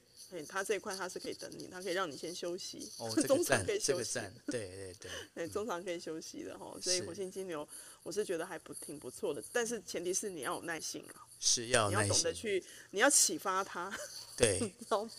[0.48, 6.76] 他这一块他是可以等你，他可以让你先休息，哦 这个、中场可以休息，这个、对对对，对，中场 可以休息的哈。
[6.82, 7.68] 所以火星金牛，
[8.02, 13.92] 我是觉得还不挺不错的，但是前提是你要有耐心啊，是要，你要懂得去，你要启发他，
[14.37, 15.11] 对， 知道吗？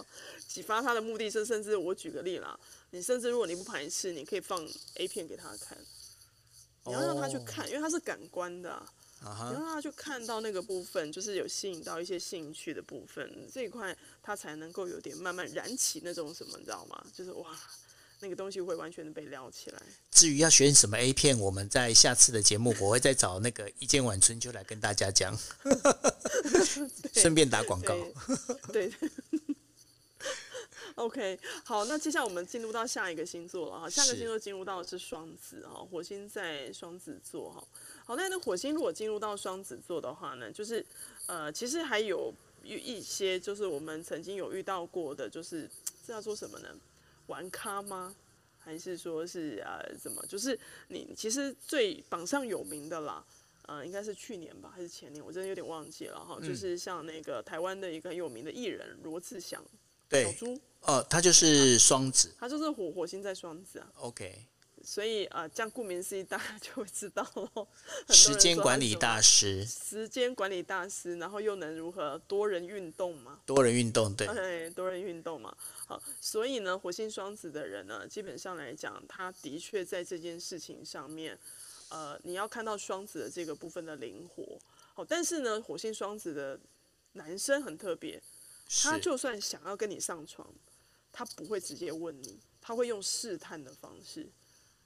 [0.48, 2.60] 启发他的目的是，甚至我举个例啦，
[2.92, 5.78] 你甚至如果你不排斥，你可以放 A 片给他看，
[6.86, 8.92] 你要让他去看，哦、因为他是感官的、啊。
[9.22, 17.04] 然后他去看到那个部分，就是有吸引到一些兴趣的部分，这一块他才能够有点慢慢燃起那种什么，你知道吗？
[17.12, 17.58] 就是哇，
[18.26, 19.80] 那个东西会完全的被撩起来。
[20.10, 25.38] 至于要选什么 A 片，我们在下次的节目我会再找那个一见晚春就来跟大家讲，
[27.14, 27.96] 对顺便打广告。
[28.74, 28.90] 对。
[28.90, 29.10] 对
[30.96, 37.62] OK，好，那接下来我们进入到下一个星座了哈，下个星座进入到的是双子哈，火星在双子座哈。
[38.06, 40.84] 好，那那火星如果进入到双子座的话呢，就是
[41.28, 42.34] 呃，其实还有
[42.64, 45.70] 一些就是我们曾经有遇到过的，就是
[46.08, 46.70] 这叫做什么呢？
[47.28, 48.16] 玩咖吗？
[48.58, 50.26] 还是说是呃怎么？
[50.28, 53.24] 就是你其实最榜上有名的啦，
[53.68, 55.24] 呃，应该是去年吧，还是前年？
[55.24, 56.38] 我真的有点忘记了哈。
[56.40, 59.64] 嗯、就是像那个台湾的一个很有名的艺人罗志祥，
[60.10, 63.92] 对，小猪呃，他就是双子，他就是火火星在双子啊。
[63.98, 64.48] OK。
[64.86, 67.68] 所以啊，这样顾名思义，大家就会知道喽。
[68.10, 73.42] 时间管理大师，时间管理大师，然后又能如何多人运动嘛？
[73.48, 75.58] 多人运动，对，对，多人运动嘛。
[75.88, 81.38] 好，所以呢，火星双子的人呢，基本上来讲，他的确在这件事情上面，
[81.90, 84.60] 呃，你要看到双子的这个部分的灵活。
[84.94, 86.60] 好，但是呢，火星双子的
[87.14, 88.22] 男生很特别，
[88.84, 90.48] 他就算想要跟你上床，
[91.12, 94.30] 他不会直接问你，他会用试探的方式。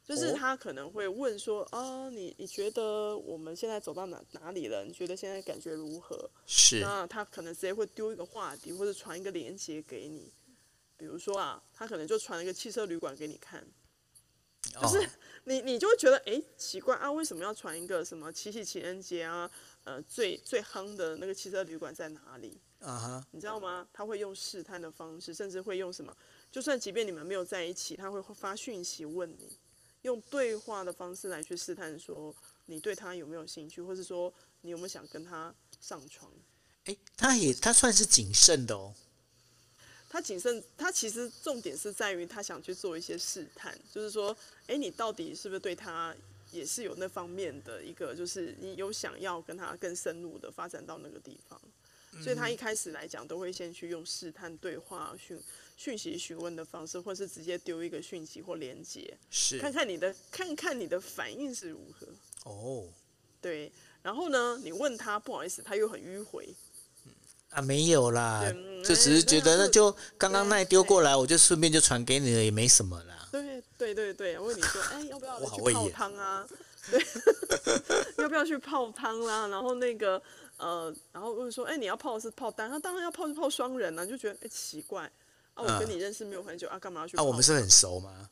[0.09, 4.83] 就是他可能会问说啊，你你觉得我们现在走到哪哪里了？
[4.83, 6.27] 你觉得现在感觉如何？
[6.47, 6.79] 是。
[6.79, 10.33] 那他可能直接会丢一个话题，或者传一个链接给你。
[10.97, 13.63] 比如说啊，他可能就传一个汽车旅馆给你看。
[14.81, 15.07] 就是
[15.45, 19.49] 你你就会觉得哎奇怪啊，为什么要传一个什么七夕情人节啊？
[19.83, 22.59] 呃，最最夯的那个汽车旅馆在哪里？
[22.79, 23.27] 啊哈。
[23.29, 23.87] 你知道吗？
[23.93, 26.11] 他会用试探的方式，甚至会用什么？
[26.51, 29.55] 就算即便你们没有在一起，他会发讯息问你。
[30.09, 36.31] 用对话的方式来去试探，说你对他有没有兴趣，或是说你有没有想跟他上床？
[36.85, 38.91] 诶，他也他算是谨慎的哦。
[40.09, 46.15] 他谨慎，他其实重点是在于他想去做一些试探，就是说，诶，你到底是不是对他
[46.51, 51.61] 也是有那方面的一个，就是你有想要跟他更深入的发展到那个地方。
[52.23, 55.39] 所以他一开始来讲，都会先去用试探对话讯
[55.79, 62.05] 讯息询问的方式，或是直接丢一个讯息或连接，是看看你的看看你的反应是如何。
[62.43, 62.83] 哦，
[63.39, 63.71] 对，
[64.03, 66.53] 然后呢，你问他不好意思，他又很迂回。
[67.51, 68.43] 啊，没有啦，
[68.83, 73.29] 就只是觉得那就刚刚那丢过来，我就顺便就传给你了，也没什么啦。
[73.31, 76.45] 对对对对，我问你说， 哎， 要不要去泡汤啊？
[76.91, 77.01] 对，
[78.17, 79.47] 要不要去泡汤啦？
[79.47, 80.21] 然后那个。
[80.59, 82.69] 呃，然后问说，哎，你要泡的是泡单？
[82.69, 85.09] 他当然要泡是泡双人呢、啊，就觉得哎奇怪，
[85.63, 87.17] 啊，我跟你认识没有很久啊，干嘛要去？
[87.17, 88.29] 啊，我们是很熟吗？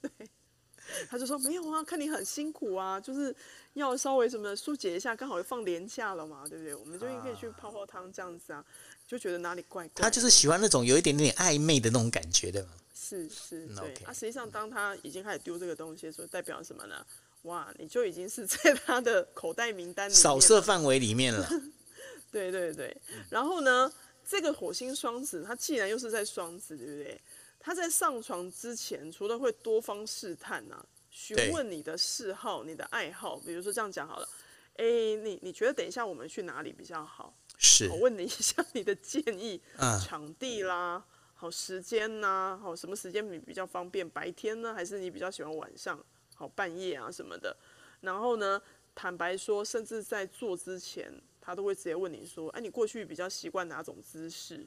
[0.00, 0.10] 对，
[1.08, 3.34] 他就说没有啊，看你很辛苦啊，就是
[3.74, 6.74] 要稍微什么疏解一下，刚好放年假了嘛，对不对？
[6.74, 8.64] 我们就可以去泡泡汤这样子啊，
[9.06, 10.02] 就觉得哪里怪怪。
[10.02, 12.68] 他就是喜欢那种有一点点暧昧的那种感觉，对吗？
[12.94, 13.94] 是是，对。
[13.94, 14.06] Okay.
[14.06, 17.04] 啊，实际上当他已经开始丢这个东西的时候，代表什么呢？
[17.42, 21.46] 哇，你就已经是在他的口袋名单里扫射范围里面了。
[22.32, 22.96] 对对对，
[23.28, 23.92] 然后呢，
[24.26, 27.20] 这个火星双子，他既然又是在双子，对不对？
[27.60, 34.28] 他在上床之前，除了会多方试探啊，询问你的嗜好、你的爱好，比如说这样讲好了，
[34.76, 34.84] 哎，
[35.22, 37.34] 你你觉得等一下我们去哪里比较好？
[37.58, 41.02] 是，我问你一下你的建议，嗯、场地啦，
[41.34, 44.08] 好时间呐、啊，好什么时间比比较方便？
[44.08, 46.04] 白天呢，还是你比较喜欢晚上？
[46.34, 47.56] 好半夜啊什么的，
[48.00, 48.60] 然后呢，
[48.94, 54.66] 坦白说，甚至在做之前，他都会直接问你说：“哎，你过去比较习惯哪种姿势？”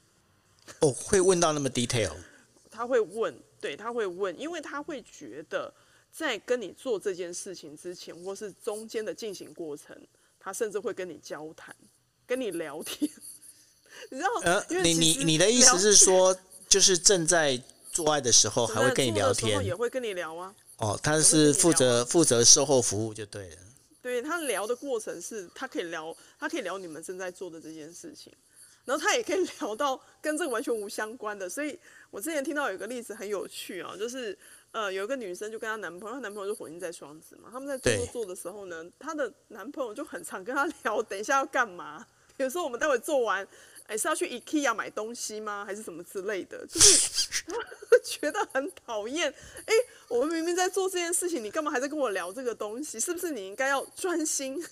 [0.82, 2.12] 哦，会问到那么 detail？
[2.70, 5.74] 他会问，对，他会问，因为他会觉得
[6.12, 9.98] 在跟你做这件事情之前，或是中间的进行过程，
[10.40, 11.76] 他甚至会跟你交谈，
[12.28, 13.10] 跟你聊天。
[14.12, 14.30] 你知道？
[14.44, 16.38] 呃，你你你的意思是说，
[16.68, 17.60] 就是正在
[17.92, 20.54] 做爱的时候还会跟你聊天，也会跟你聊啊。
[20.78, 23.58] 哦，他是负责负责售后服务就对了。
[24.08, 28.32] 对，他聊的过程是，他可以聊，他可以聊你们正在做的这件事情，
[28.86, 31.50] 然后他也可以聊到跟这个完全无相关的。
[31.50, 31.78] 所以
[32.10, 34.38] 我之前听到有一个例子很有趣啊，就是
[34.72, 42.06] 呃，有一个女生就跟她男朋友，她男朋友就火星在双子嘛，他们在做做的时候呢，她的男朋友就很常跟她 聊，等一下要干嘛？
[42.38, 43.48] 比如说我们待会做完。
[43.88, 45.66] 哎，是要去 IKEA 买东西吗？
[45.66, 46.66] 还是什么之类的？
[46.68, 47.28] 就是
[48.04, 49.34] 觉得很讨厌。
[49.66, 49.74] 哎，
[50.10, 53.00] 我们明明在做这件事情，你干嘛还在跟我聊这个东西？
[53.00, 54.64] 是不是你应该要专心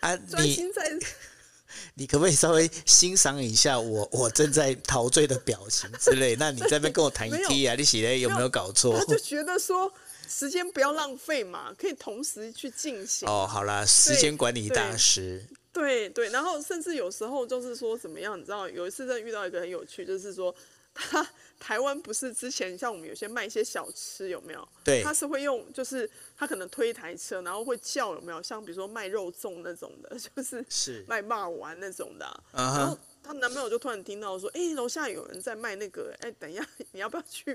[0.00, 0.16] 啊？
[0.30, 1.04] 专心在你，
[1.94, 6.36] 你可不可以稍微欣赏一下我我正在陶醉的表情之类？
[6.36, 8.96] 那你在那边跟我谈 IKEA，你写的有没有搞错？
[8.98, 9.92] 他就觉得说
[10.28, 13.28] 时间不要浪费嘛，可以同时去进行。
[13.28, 15.44] 哦，好啦，时间管理大师。
[15.76, 20.54] 对对，然后甚至有时候就是说怎么样，你知道，有一次真的遇到一个很有趣，就是说
[20.94, 21.28] 他
[21.60, 24.68] 台湾不是之前像我们有些卖一些小吃有没有？
[24.82, 28.42] 对，他是会用，就是他可能推一台车，然后会叫有没有？
[28.42, 32.42] 像比如说卖肉粽那种的， 就是是卖骂丸那种的、啊。
[32.54, 32.78] Uh huh.
[32.78, 37.54] 然后她男朋友就突然听到说，哎，楼下有人在卖那个，哎，等一下 你要不要去？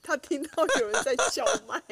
[0.00, 1.82] 他听到有人在叫卖，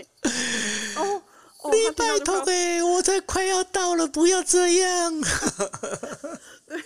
[0.96, 1.20] 哦。
[1.64, 5.20] 你拜托哎，我才快要到了，不要这样。
[6.66, 6.82] 对，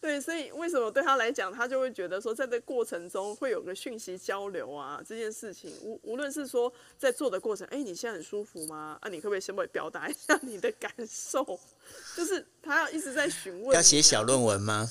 [0.00, 8.96] 对，所以为什么对他来讲，他就会觉得说，在这过程中会有个讯息交流啊，这件事情无无论是说在做的过程，哎，你现在很舒服吗？
[9.02, 11.44] 啊，你可不可以先帮我表达一下你的感受？
[12.16, 13.74] 就是他要一直在询问。
[13.74, 14.88] 要写小论文吗？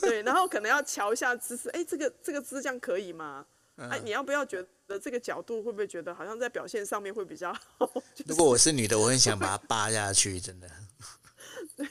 [0.00, 3.44] 对，然后可能要瞧一下姿势，哎，这个这个姿这样可以吗？
[3.76, 4.66] 哎，你要不要觉得
[5.02, 7.86] 这个角度会不会觉得好像在表现上面会比较好？
[8.14, 10.70] 就是、如果我是女的，我很想把它扒下去，真的。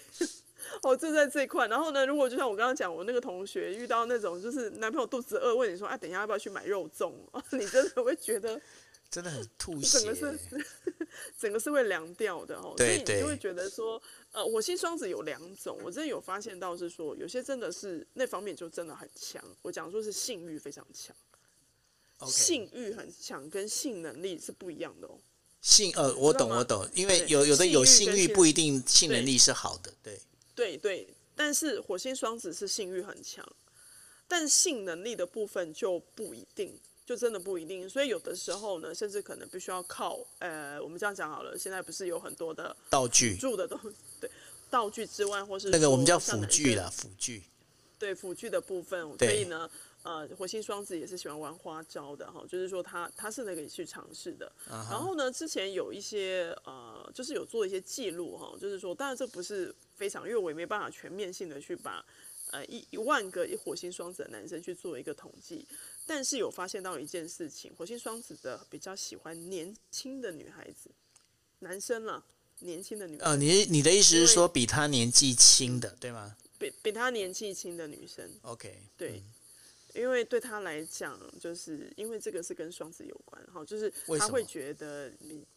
[0.84, 1.68] 哦，就在这一块。
[1.68, 7.14] 然后呢，如果就像我刚刚讲，我那个同学遇到那种就是男朋友肚子饿，问你说，哎，等一下要不要去买肉粽？
[7.32, 8.60] 哦， 你真的会觉得
[9.10, 10.66] 真的很吐血，整个是
[11.40, 12.74] 整个是会凉掉的哦。
[12.78, 13.06] 对对。
[13.06, 19.42] 所以你就会觉得说，呃，火星双子有两种，我真的有发现到是说，有些真的是那方面就真的很强。
[19.62, 21.16] 我讲说是性欲非常强.
[22.28, 25.20] 性欲很强，跟性能力是不一样的哦。
[25.62, 30.20] 性呃，我懂我懂，因为有有的有性欲不一定性能力是好的，对。
[30.54, 33.46] 对对，但是火星双子是性欲很强，
[34.28, 37.90] 但性能力的部分就不一定，就真的不一定。
[37.90, 41.58] 所以有的时候呢，甚至可能必须要靠呃，我们这样讲好了。
[41.58, 44.30] 现在不是有很多的道具，住的东西，对，
[44.70, 47.44] 道具之外，或是那个我们叫辅具啦，辅具。
[47.98, 49.70] 对辅具的部分，所以呢。
[50.06, 54.46] 呃，火星双子也是喜欢玩花招的哈，就是说他他是那个去尝试的。
[54.70, 54.92] Uh huh.
[54.92, 62.06] 然后呢，之前有一些呃，就是有做一些记录哈，就是说，当然这不是非常，因为我也没办法全面性的去把
[62.52, 65.66] 呃一一万个火星双子的男生去做一个统计，
[66.06, 70.92] 但是有发现到一件事情，火星双子的比较喜欢年轻的女孩子，
[71.62, 72.24] 男生啊，
[72.60, 73.26] 年轻的女生。
[73.28, 76.38] 呃，你你的意思是说比他年纪轻的，对吗？
[76.60, 78.30] 比比他年纪轻的女生。
[78.44, 79.14] OK，对。
[79.14, 79.24] 嗯
[79.96, 85.48] 因为对他来讲，就是因为这个是跟双子有关哈，就是他会觉得你，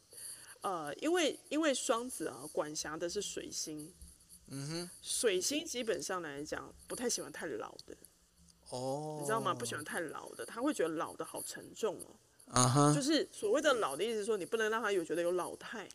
[0.61, 3.93] 呃，因为因为双子啊管辖的是水星，
[4.47, 7.97] 嗯哼，水星基本上来讲不太喜欢太老的，
[8.71, 9.53] 哦，你知道吗？
[9.53, 12.17] 不喜欢太老的，他会觉得老的好沉重哦，
[12.47, 15.89] 啊哈，就是所谓的老的意思，说你不能让他有觉得有老态。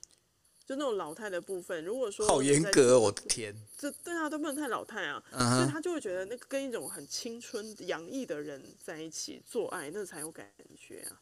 [0.66, 5.58] 就那种老态的部分，如果说好严格，我的天，这对啊都不能太老态啊，uh huh.
[5.58, 11.20] 所以他就会觉得那个跟一种很青春洋溢的人在一起做爱，那才有感觉啊，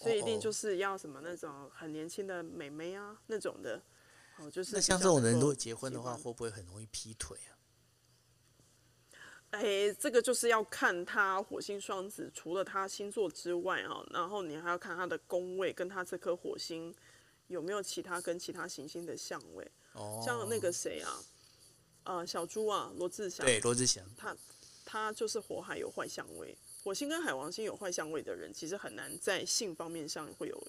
[0.00, 3.80] 所以一定就是要什么那种很年轻的美眉啊那种的，
[4.38, 7.54] 哦，就是那像这种人如果结婚的话，会不会很容易劈腿啊？
[9.50, 16.92] 哎，这个就是要看他火星双子除了他星座之外啊，然后你还要看他的宫位跟他这颗火星。
[17.48, 19.70] 有没有其他跟其他行星的相位？
[19.92, 21.22] 哦，像那个谁啊，
[22.04, 23.46] 呃，小猪啊，罗志祥。
[23.46, 24.04] 对，罗志祥。
[24.16, 24.36] 他
[24.84, 30.66] 他就是火海有坏相位，火星跟海王星有坏相位的人，其实很难在性方面上会有，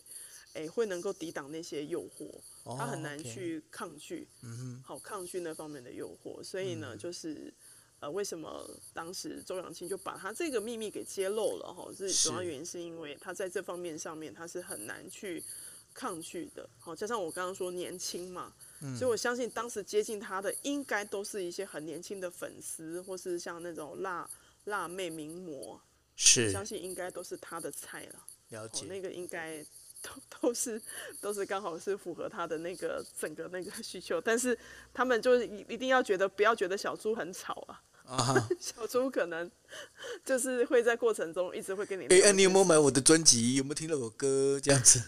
[0.54, 2.30] 哎，会能够抵挡那些诱惑，
[2.64, 6.44] 哦、他很难去抗拒，嗯哼，好抗拒那方面的诱惑。
[6.44, 7.52] 所以呢，嗯、就是
[8.00, 11.74] 呃，为什么当时周扬青就把他这个秘密给揭露了？
[11.74, 15.44] 哈，这主要原因是因为他在这方面上面他是很难去。
[15.96, 24.30] 抗拒的，好，加上我刚刚说年轻嘛，嗯、所以我相信当时接近他的应该都是一些很年轻的粉丝，或是像那种辣
[24.66, 25.80] 辣妹名模，
[26.18, 28.20] 是，相信应该都是他的菜了。
[28.50, 29.66] 了解，那个应该
[30.02, 30.80] 都都是
[31.22, 34.58] 都是刚好是符合他的那个整个那个需求，但是
[34.93, 37.66] 他们就是一一定要觉得不要觉得小猪很吵
[38.06, 39.50] 啊， 小猪可能
[40.26, 42.06] 就是会在过程中一直会跟你。
[42.08, 43.56] 哎、欸，你有没有买我的专辑？
[43.56, 44.60] 有没有听到我歌？
[44.62, 45.02] 这样子。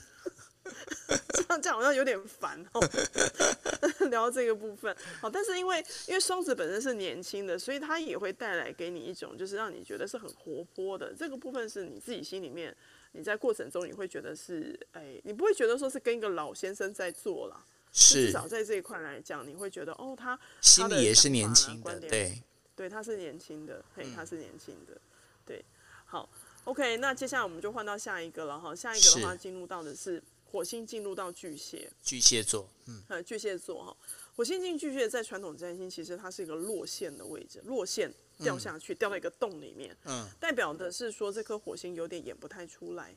[1.33, 2.81] 这样这样好像有点烦哦。
[4.09, 11.13] 聊到这个部分，好，但是因为因为双子本身是年轻的，所以他也会带来给你一种就是让你觉得是很活泼的。
[11.13, 12.75] 这个部分是你自己心里面，
[13.11, 22.41] 你在过程中你会觉得是，哎，你不会觉得说是跟一个老先生在做了，是至少在这一块来讲，你会觉得哦，他心里也是年轻的，对，
[22.75, 24.99] 对，他是年轻的，嘿，他是年轻的，
[25.45, 25.63] 对，
[26.05, 26.29] 好
[26.63, 30.23] ，OK，那接下来我们就换到下一个了哈，下一个的话进入到的是。
[30.49, 33.97] 火星进入到巨蟹，巨蟹座，嗯，呃，巨蟹座哈，
[34.35, 43.13] 火星进巨蟹，在传统占星其实它是一个落线的位置，落线掉下去，嗯、掉到一个洞里面，嗯，代表的是说这颗火星有点演不太出来，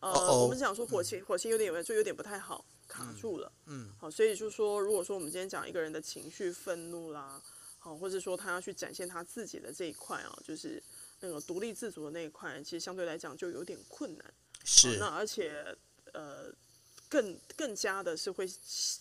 [0.00, 0.42] 呃，哦哦。
[0.42, 7.42] 我们讲说火星，嗯、火星有点有就有点不太好，卡住了，嗯，好，所以就说，如果说我们今天讲一个人的情绪愤怒啦，
[7.78, 10.82] 好，或者说他要去展现他自己的这一块啊，就是
[11.20, 15.74] 那个独立自主的那一块，其实相对来讲就有点困难，是，那而且
[16.12, 16.52] 呃。
[17.08, 18.48] 更更加的是会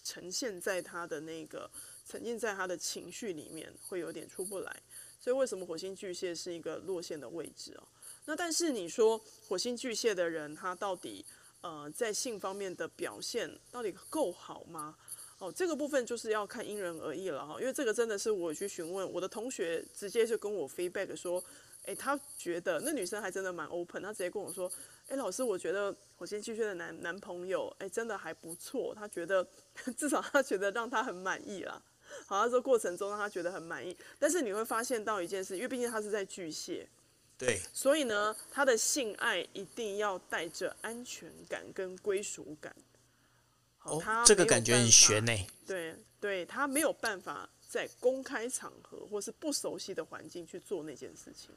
[0.04, 1.70] 呈现在他的那个
[2.08, 4.76] 沉浸在他的情绪里面，会有点出不来。
[5.20, 7.84] 所以为什么火星巨蟹是一个落线的位置哦？
[8.26, 11.26] 那但是你说火星巨蟹的人，他到底
[11.62, 14.96] 呃在性方面的表现到底够好吗？
[15.40, 21.44] 哦，这个部分就是要看因人而异了哈，因为这个真的是我去询问我的同学，直接就跟我 feedback 说，
[21.86, 24.72] 诶，他觉得那女生还真的蛮 open，她直接跟我说，
[25.08, 29.48] 诶，老师，我觉得火星巨蟹的男男朋友，诶，真的还不错，他觉得
[29.98, 31.82] 至少他觉得让他很满意啦。
[32.26, 36.88] 好，他说过程中让他觉得很满意，但是你会发现到一件事，因为毕竟他是在巨蟹，
[37.38, 42.76] 对，所以呢，他的性爱一定要带着安全感跟归属感。
[43.84, 45.32] 哦，这个感觉很悬呢。
[45.66, 51.52] 对，对他没有办法在公开场合或是不熟悉的环境去做那件事情。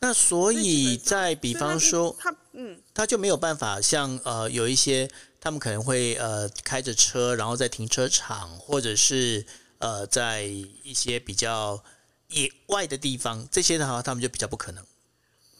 [0.00, 9.44] 那所以在比方说，他嗯，他就没有办法像呃有一些他们可能会呃开着车，然后在停车场或者是
[9.78, 11.82] 呃在一些比较
[12.28, 14.84] 野外的地方，这些的话他们就比较不可能。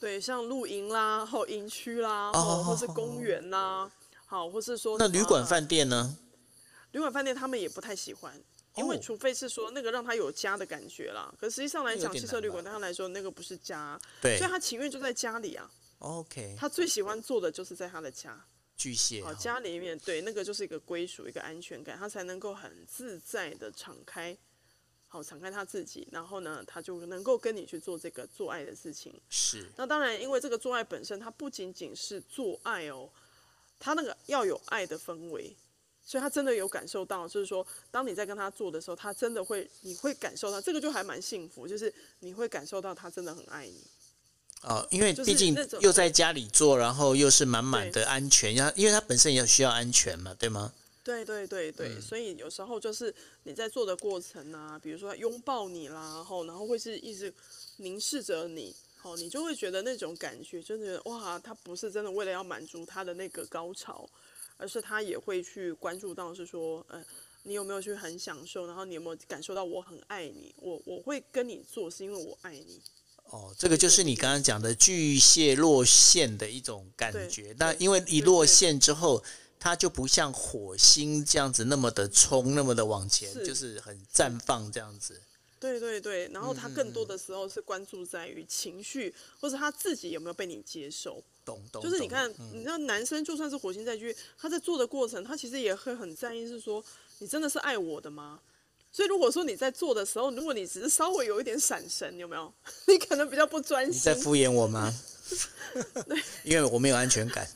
[0.01, 3.91] 对，像露营啦、或营区啦，哦，或是公园啦。
[4.27, 6.17] 好，或是说那旅馆饭店呢？
[6.93, 8.33] 旅馆饭店他们也不太喜欢，
[8.79, 11.35] 因为除非是说那个让他有家的感觉啦。
[11.39, 15.71] 可实际上来讲，汽车旅馆对他来说那个不是家，对，所以他情愿就在家里啊。
[15.99, 18.45] OK，他最喜欢做的就是在他的家。
[18.77, 24.39] 巨蟹，好，家里面对那个就是一个归属，一个安全感，他才能够很自在的敞开，
[25.09, 29.13] 好，敞开他自己，然后呢，他就能够跟你去做这个做爱的事情。
[29.29, 29.69] 是。
[29.77, 33.11] 那当然，因为这个做爱本身，它不仅仅是做爱哦。
[33.81, 35.57] 他那个要有爱的氛围，
[36.09, 43.85] 所以他真的有感受到，就是说，当你在跟他做的时候，他真的会，你会感受到，这个就还蛮幸福，就是你会感受到他真的很爱你。
[44.63, 50.73] 哦，因为毕竟又在家里做，然后又是满满的安全，要因为他本身也需要安全嘛，对吗？
[51.05, 57.31] 对对对对，嗯，所以有时候就是你在做的过程啊，比如说拥抱你啦，然后然后会是一直
[57.77, 58.75] 凝视着你。
[58.97, 64.09] 好，你就会觉得那种感觉，真的哇，他不是真的为了要满足他的那个高潮，
[64.59, 67.03] 而是他也会去关注到，是说，呃，
[67.45, 72.83] 你有没有去很享受，然后你有没有感受到我很爱你，我我会跟你做，是因为我爱你。
[73.31, 77.55] 哦，这个就是你刚刚讲的巨蟹落线的一种感觉。
[77.59, 79.23] 那因为一落线之后，
[79.61, 85.21] 它就不像火星这样子那么的冲，那么的往前，是就是很绽放这样子。
[85.61, 91.23] 对对对，然后他更多的时候是关注在于情绪，嗯、或者他自己有没有被你接受。
[91.49, 91.83] 懂懂。
[91.83, 96.85] 就是你看，嗯、你知道男生就算是火星在巨，他在做的过程，他其实也会很在意，是说
[97.21, 98.41] 你真的是爱我的吗？
[98.93, 102.53] 所以如果说你在做的时候，如果你只是稍微有一点闪神，有没有？
[102.87, 103.95] 你可能比较不专心。
[103.95, 104.93] 你在敷衍我吗？
[106.07, 107.49] 对， 因为我没有安全感。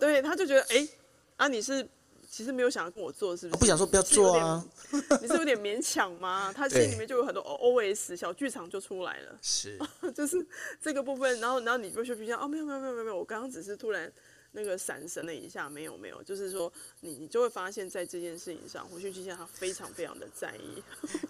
[0.00, 0.88] 对，他就觉得哎，
[1.36, 1.88] 啊你是。
[2.30, 3.58] 其实没有想要跟我做，是不是？
[3.60, 4.64] 不想说不要做啊！
[5.20, 6.52] 你是有点勉强吗？
[6.54, 9.36] 他心里面就有很多 OS 小剧场就出来了。
[9.42, 9.76] 是，
[10.14, 10.46] 就是
[10.80, 11.40] 这个部分。
[11.40, 14.10] 然后，然后你就去比较哦，没有没有没有没有，我刚刚只是突然
[14.52, 20.82] 那个闪神了一下，没有没有，就是说你你就会发现，在这件事情上，火星巨蟹他非常非常的在意。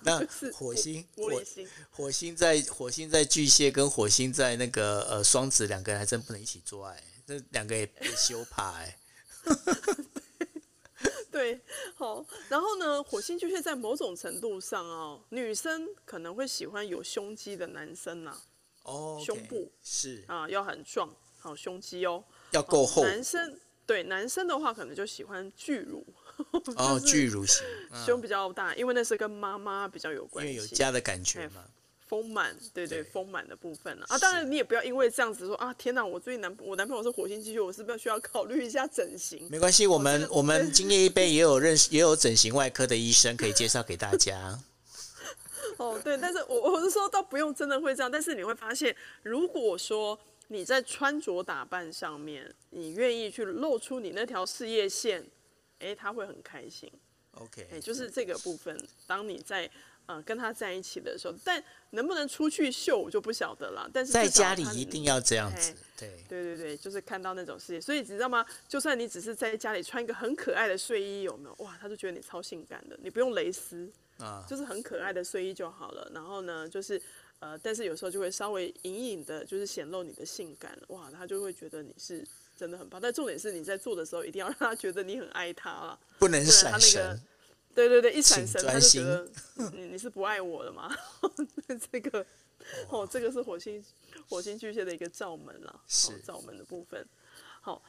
[0.02, 0.18] 那
[0.52, 8.96] 火星玻璃心，火星在火星在巨蟹跟火星在那个呃双子两个人还真不能一起做爱，这两个也也羞怕哎。
[11.30, 11.60] 对，
[11.94, 18.42] 好，然后呢，火星巨蟹在某种程度上哦，女生可能会喜欢有胸肌的男生呐、啊，
[18.82, 23.04] 哦，oh, okay, 胸部是啊，要很壮，好胸肌哦，要够厚。
[23.04, 26.04] 男生对男生的话，可能就喜欢巨乳，
[26.76, 27.64] 哦， 巨乳型，
[28.06, 31.64] 胸比较大，因为那是跟妈妈比较有关系，因为有家的感觉嘛。
[32.10, 39.46] 丰满，对对，丰满的部分啊，当然你也不要因为这样子说啊，天哪，我最近男我男朋友是火星巨蟹，我是不是需要考虑一下整形？
[39.48, 44.58] 没关系，我们我们今夜一杯也有认识， 也有整形外科的医生可以介绍给大家。
[45.78, 55.24] 哦，对，但是我我是说，倒不用真的会这样，但是你会发现，如果说你在穿着打扮上面，你愿意去露出你那条事业线，
[55.78, 56.90] 哎，他会很开心。
[57.34, 59.70] OK，哎，就是这个部分，当你在。
[60.06, 63.88] 嗯，跟他在一起的时候，但能不能出去秀我就不晓得了。
[63.92, 67.80] 但是在家里一定要这样子，对对对对，就是看到那种事情。
[67.80, 68.44] 所以你知道吗？
[68.68, 71.64] 就算你只是在家里穿一个很可爱的睡衣，有没有？
[71.64, 72.98] 哇，他就觉得你超性感的。
[73.02, 73.88] 你不用蕾丝
[74.18, 76.10] 啊，就是很可爱的睡衣就好了。
[76.12, 77.00] 然后呢，就是
[77.38, 80.76] 呃，但是有时候就会稍微隐隐的，就是显露你的性感。
[80.88, 82.26] 哇，他就会觉得你是
[82.56, 83.00] 真的很棒。
[83.00, 87.20] 但重点是你在做的时候，一定要让他觉得你很爱他了，不能闪神。
[87.74, 89.28] 对对对，一闪神他就觉得
[89.72, 90.90] 你你是不爱我的吗？
[91.90, 92.26] 这个
[92.88, 93.82] 哦，这个是火星
[94.28, 97.06] 火星巨蟹的一个罩门了，是罩门的部分。
[97.60, 97.80] 好，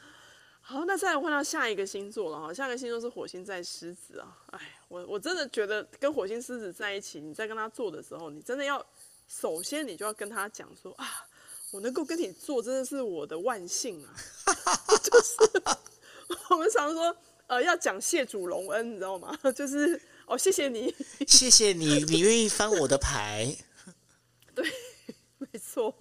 [0.61, 4.37] 好，那再来换到下一个星座了哈，下一个星座是火星在狮子啊。
[4.51, 8.85] 哎，我我真的觉得跟火星狮子在一起，你在跟他做的时候，你真的要
[9.27, 11.27] 首先你就要跟他讲说啊，
[11.71, 14.13] 我能够跟你做，真的是我的万幸啊。
[15.01, 15.35] 就是
[16.51, 17.17] 我们常说。
[17.51, 19.37] 呃，要讲谢主隆恩，你知道吗？
[19.53, 20.95] 就是哦，谢谢你，
[21.27, 23.53] 谢谢你，你愿意翻我的牌。
[24.55, 24.65] 对，
[25.37, 25.93] 没错，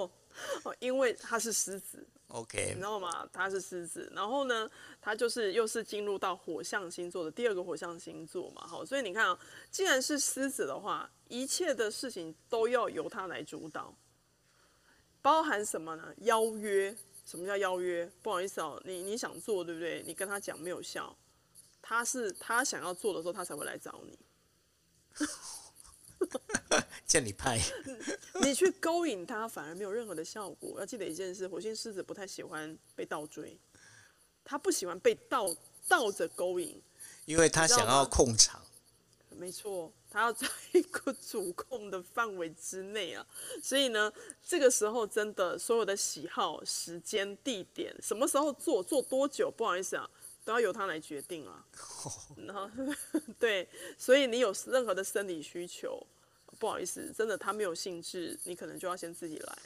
[0.63, 3.29] 哦，因为他是狮子，OK，你知道吗？
[3.33, 4.71] 他是狮子，然后呢，
[5.01, 9.37] 他就是又是进入到火象星座的第二个火象星座嘛，好，所以你看啊，
[9.73, 13.93] 既然是狮子的话，一切的事情都要由他来主导，
[15.21, 16.15] 包含什么呢？
[16.19, 16.97] 邀约。
[17.27, 18.09] 什么叫邀约？
[18.23, 20.03] 不好意思哦，你你想做对不对？
[20.07, 21.17] 你跟他讲没有效，
[21.83, 24.19] 他是他想要做的时候，他才会来找你。
[27.07, 27.59] 叫你拍，
[28.45, 30.79] 你去勾引他，反而没有任何的效果。
[30.79, 33.59] 要记得一件事，火星狮子不太喜欢被倒追，
[34.45, 35.55] 他不喜欢被倒
[35.89, 36.81] 倒着勾引，
[37.25, 38.63] 因为他想要控场。
[39.31, 39.93] 没错。
[40.13, 43.25] 他要在一个主控的范围之内啊，
[43.63, 44.13] 所以呢，
[44.45, 50.11] 这个时候真的所有的喜好、时间、地点，什么时候做、做多久，不好意思啊，
[50.45, 51.65] 都要由他来决定啊。
[52.47, 52.71] 然后，
[53.39, 53.69] 对，
[53.99, 56.07] 所以你有任何的生理需求，
[56.59, 59.59] 不好意思，真的他没有兴致，你可能就要先自己来，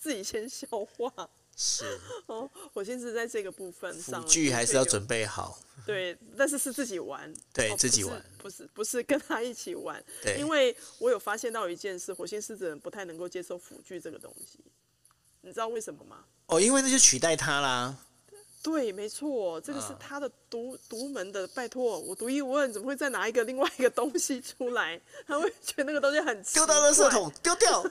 [0.00, 1.28] 自己先消化。
[1.60, 5.58] 是 哦，火星是在这个部分上，辅具还是要准备好。
[5.84, 10.00] 对，但是是自己玩，对、哦、自己玩，不是不是跟他一起玩。
[10.22, 14.60] 对，因为我有发现到一件事，火星狮子人不太能够接受辅具这个东西，
[15.40, 16.24] 你知道为什么吗？
[16.46, 17.96] 哦，因为那就取代他啦。
[18.62, 21.46] 对，没错，这个是他的独独、啊、门的。
[21.48, 25.00] 拜托，我独一无二，怎么会再拿一个另外一个东西出来？
[25.26, 27.82] 他会觉得那个东西很丢到垃圾桶，丢掉。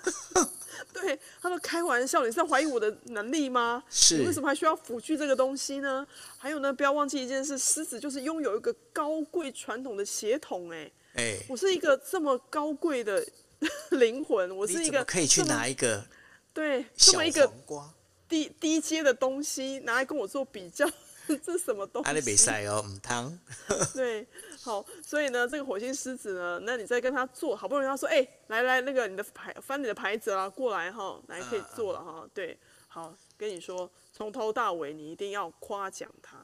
[0.93, 3.83] 对，他说开玩笑，你是在怀疑我的能力吗？
[3.89, 4.17] 是。
[4.17, 6.05] 你为什么还需要辅具这个东西呢？
[6.37, 10.69] 还有呢，不要忘记一件事，狮子就是拥有一个高贵传统的血统。
[10.71, 13.25] 哎，哎，我是一个这么高贵的
[13.91, 16.05] 灵魂，我是一个可以去拿一个
[16.53, 17.51] 对这么一个
[18.27, 20.89] 低低阶的东西拿来跟我做比较，
[21.27, 22.07] 这是什么东西？
[22.07, 23.37] 阿里比赛哦，唔汤。
[23.95, 24.27] 对，
[24.61, 32.27] 好，所以呢，这个火星狮子呢，那你再跟他做好不容易，他说，哎、欸，来来，那个你的牌翻你的牌子啦，过来哈，来可以做了哈。
[32.33, 32.57] 对，
[32.87, 36.37] 好，跟你说，从头到尾你一定要夸奖他。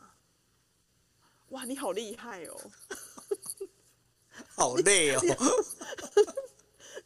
[1.49, 2.57] 哇，你好厉害哦！
[4.55, 5.21] 好累哦。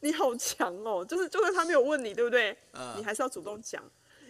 [0.00, 2.56] 你好强哦，就是就算他没有问你，对不对？
[2.72, 3.82] 嗯、你还是要主动讲。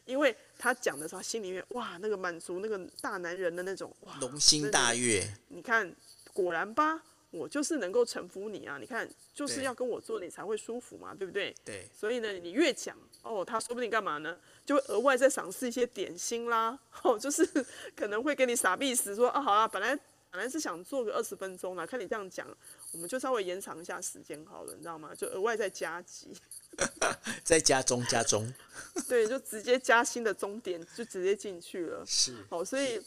[0.08, 5.22] 因为他讲的时候，心里面哇，那个满足那个大男人的那种哇，龙心大悦。
[5.48, 5.94] 你看，
[6.32, 8.78] 果然吧，我就是能够臣服你啊！
[8.80, 11.54] 你看，就是要跟我做，你才会舒服嘛，对不对？
[11.62, 11.86] 对。
[11.94, 14.34] 所以呢，你越讲哦，他说不定干嘛呢？
[14.64, 17.46] 就会额外再赏赐一些点心啦， 哦，就是
[17.94, 19.94] 可能会给你傻逼死，说啊，好啊，本来
[20.30, 22.48] 本来是想做个二十分钟啦，看你这样讲，
[22.92, 25.10] 我们就稍微延长一下时间好了，你知道吗？
[25.16, 26.28] 就额外再加急。
[27.42, 28.54] 在加中加中，
[29.08, 32.04] 对，就直接加新的终点，就直接进去了。
[32.06, 33.02] 是，好，所以，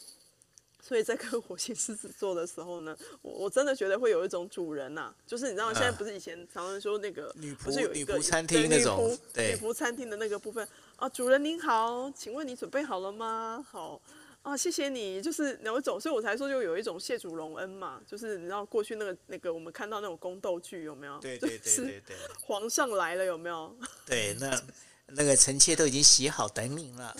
[0.82, 13.64] 所以在跟火星狮子座的时候呢，我我真的觉得会有一种主人呐、啊，就是你知道，现在不是以前常常说那个女仆，不是有一个女仆餐厅那种，对，女仆餐厅的那个部分啊，主人您好，请问你准备好了吗？
[13.70, 13.98] 好。
[14.42, 21.18] 啊，谢谢你，就是有一种，所以我才说就有一种谢主隆恩嘛，就是你知道过去那个那个我们看到那种宫斗剧有没有？
[21.20, 22.16] 对对对对对。
[22.44, 23.76] 皇上来了有没有？
[24.04, 24.62] 对，那
[25.06, 27.16] 那个臣妾都已经洗好等你了。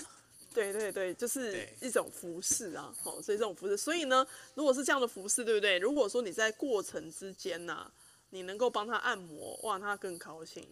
[0.53, 5.79] 对对对，就是一种服饰啊，好，所以这种服饰，所以呢，如果是这样的服饰，对不对？
[5.79, 7.91] 如果说你在过程之间呐、啊，
[8.31, 10.63] 你能够帮他按摩，哇，他更高兴。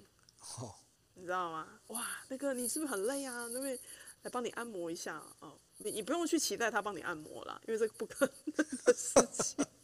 [0.59, 0.75] 哦。
[1.13, 1.67] 你知道吗？
[1.87, 3.47] 哇，那个你是不是很累啊？
[3.51, 3.77] 那边
[4.23, 5.53] 来帮你按摩一下哦。
[5.83, 9.65] 你你不用去期待他帮你按摩啦，因为这个不可能的事情。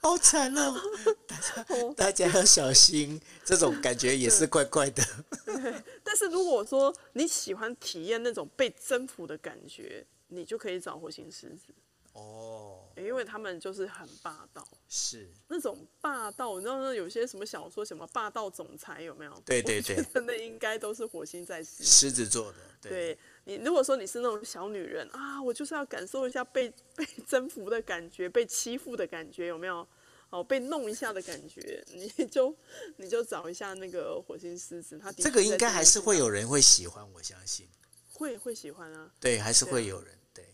[0.00, 0.74] 好惨哦！
[1.26, 5.04] 大家大家要小心，这种感觉也是怪怪的。
[5.44, 11.72] 对，但是如果说你喜欢体验那种被征服的感觉，你就可以找火星狮子。
[12.14, 12.84] 哦。
[12.96, 14.66] 因为他们就是很霸道。
[14.88, 15.28] 是。
[15.46, 19.42] 那种霸道，你知道那有些什么小说，什么霸道总裁有没有？
[19.44, 20.04] 对对对。
[20.14, 22.26] 那应该都是火星在狮子。
[22.26, 22.58] 座的。
[22.80, 22.90] 对。
[22.90, 23.18] 对
[23.48, 29.88] 你如果说你是那种小女人啊，我就是要感受一下被 被征服的感觉，被欺负的感觉，有没有？
[30.28, 32.54] 哦，被弄一下的感觉，你就
[32.98, 37.66] 你就找一下那个火星狮子，他这个应该还是会有人会喜欢，我相信
[38.12, 40.44] 会会喜欢啊，对，还是会有人对。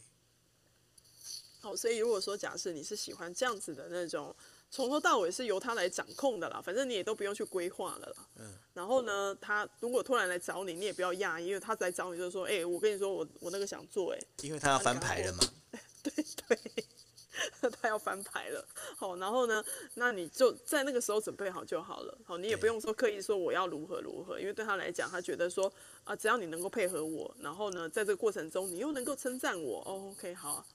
[1.60, 4.34] 好，所以如果说假设你是喜欢这样子的那种。
[4.74, 8.26] 从头到尾是由他来掌控的啦，反正你也都不用去规划了啦。
[8.40, 8.52] 嗯。
[8.72, 14.26] 然后呢，他如果突然来找你，你也不要讶异，因为他来找你就是说，哎、欸，我跟你说，我我那个想做、欸，哎。
[14.42, 15.44] 因为他要翻牌了嘛。
[16.02, 16.12] 对
[16.48, 18.66] 对， 他要翻牌了。
[18.96, 19.64] 好，然后呢，
[19.94, 22.18] 那你就在那个时候准备好就好了。
[22.24, 25.72] 好，你也不用说刻意说我要如何如何，因为对他来讲，他觉得说
[26.02, 30.66] 啊，只要你能够配合我，然后呢，在这个过程中你又能够称赞我，哦，OK，好。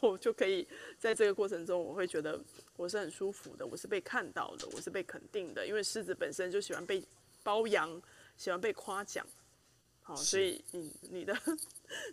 [0.00, 0.66] 我就可以
[0.98, 2.40] 在这个过程中，我会觉得
[2.76, 5.66] 我是很舒服的，我是被看到的，我是被肯定的。
[5.66, 7.02] 因为狮子本身就喜欢被
[7.42, 8.00] 包养，
[8.36, 9.26] 喜欢被夸奖。
[10.02, 11.36] 好，所以你你的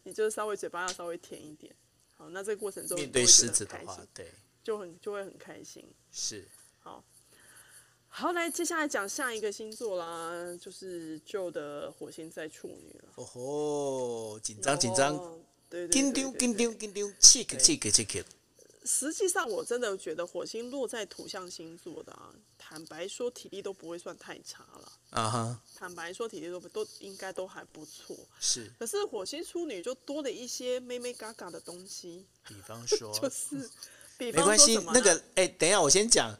[0.03, 1.73] 你就是稍微嘴巴要稍微甜一点。
[2.13, 4.31] 好，那这个过程中面对狮子的话，对，
[4.63, 5.85] 就很就会很开心。
[6.11, 6.45] 是，
[6.79, 7.03] 好，
[8.07, 13.09] 好，来接下来讲下一个星座啦，就是旧的火星在处女了。
[13.15, 15.15] 哦吼，紧张紧张。
[15.75, 18.23] 对，紧张紧张紧张，刺激刺激刺激。
[18.85, 24.91] 实际上，我真的觉得火星落在土象星座的啊，坦白说，体力都不会算太差了。
[25.09, 25.61] 啊哈。
[25.75, 28.15] 坦白说，体力都都应该都还不错。
[28.39, 28.71] 是。
[28.77, 32.25] 可是火星处女就多了一些妹妹嘎嘎的东西。
[32.47, 33.11] 比方说。
[33.19, 33.69] 就是。
[34.17, 36.33] 没关系，那个，哎，等一下，我先讲。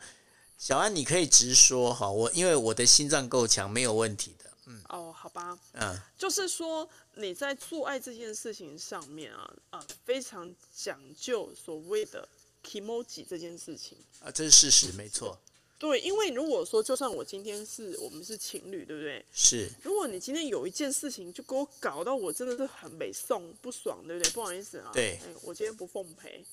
[0.58, 4.52] 小安，你可以直说哈，我因为我的心脏够强，没有问题的。
[4.68, 4.82] 嗯。
[4.90, 5.58] 哦，好吧。
[5.74, 6.00] 嗯。
[6.18, 6.88] 就是说。
[7.16, 12.28] 你在做爱这件事情上面啊啊，非常讲究所谓的
[12.64, 15.38] kimoji 这件事情啊，这是事实，没错。
[15.78, 19.26] 对，因为如果说就算我今天是我们是情侣，对不对？
[19.34, 19.70] 是。
[19.84, 24.32] 如果你今天有一件事情就给我搞到我真的是很美送不爽，对不对？
[24.32, 24.92] 不好意思啊。
[24.94, 25.18] 对。
[25.18, 26.46] 哎，我今天不奉陪。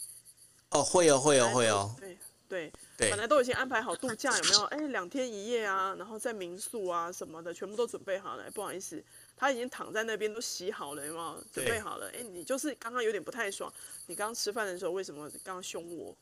[0.71, 1.95] 哦，会哦，会哦，会哦。
[2.01, 2.19] 对
[2.53, 3.09] 对对。
[3.09, 4.63] 本来都已经安排好度假，有没有？
[4.65, 8.51] 哎，两天一夜啊，然后在民宿啊什么的，全部都准备好了。
[8.51, 9.03] 不好意思。
[9.35, 12.11] 他已经躺在那边都洗好了，有没有准备好了？
[12.11, 13.73] 哎，你就是刚刚有点不太爽。
[14.07, 16.15] 你刚刚吃饭的时候为什么刚刚凶我？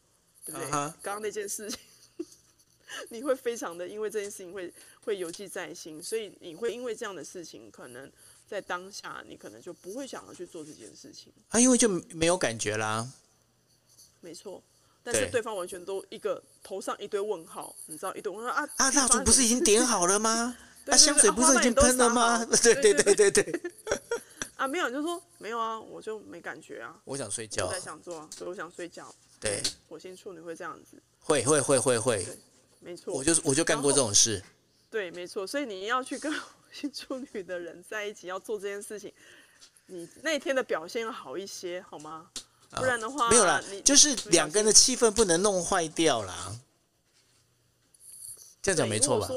[0.47, 0.93] 对不对？Uh huh.
[1.03, 1.79] 刚刚那件事情，
[3.11, 4.73] 你会非常的因为这件事情会
[5.03, 8.11] 会犹记在心，所以你会因为这样的事情，可能
[8.47, 11.31] 在当下你可能就不会想要去做这件事情。
[11.51, 13.07] 啊，因为就没有感觉啦。
[14.23, 14.63] 没错，
[15.03, 18.91] 但是对方完全都一个头上一堆问号，你知道一堆问号啊啊！
[18.91, 20.57] 蜡烛不是已经点好了吗？
[20.85, 22.45] 那、啊、香水不是已经喷了吗？
[22.63, 23.61] 对对对对对。
[24.57, 26.95] 啊，没有，你就说没有啊，我就没感觉啊。
[27.05, 27.67] 我想睡觉。
[27.67, 29.15] 我在想做啊，所以我想睡觉。
[29.41, 29.63] 对。
[29.89, 31.01] 火星处女会这样子。
[31.21, 32.27] 会会会会会。
[32.79, 33.15] 没错。
[33.15, 34.43] 我就我就干过这种事。
[34.91, 35.47] 对，没错。
[35.47, 39.13] 所以你要去跟火星处女的人在一起，要做这件事情，
[39.87, 42.31] 你那天的表现要好一些，好吗？
[42.71, 46.57] 不然的话，哦、没有啦，你就是两个人的气氛不能弄坏掉啦。
[48.63, 49.29] 这样讲没错吧？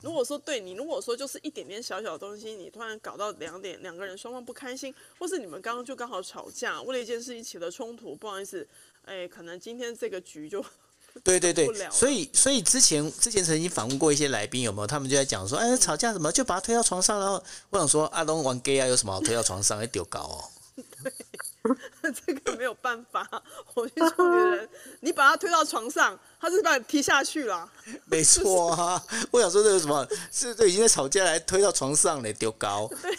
[0.00, 8.66] 如果说对你，如果说就是一点点小小的东西，你突然搞到两点两个人双方不开心，或是你们刚刚就刚好吵架，为了一件事情起了冲突，不好意思，
[9.04, 10.64] 哎，可能今天这个局就
[11.22, 14.86] 对对对，所以所以之前之前曾经访问过一些来宾，有没有？
[14.86, 20.44] 他们就在讲说，哎，吵架什么就把他推到床上，然后我想说，阿东玩 gay 啊，有什么好推到床上，来丢高哦。
[21.62, 22.12] 对。
[22.26, 23.22] 这个没有办法，
[23.66, 24.68] 火星处女人，
[25.00, 27.70] 你把他推到床上，他是把你踢下去了。
[28.06, 32.88] 没错啊， 我想说这个什么，是这已经在吵架，来推到床上来丢高。
[33.02, 33.14] 对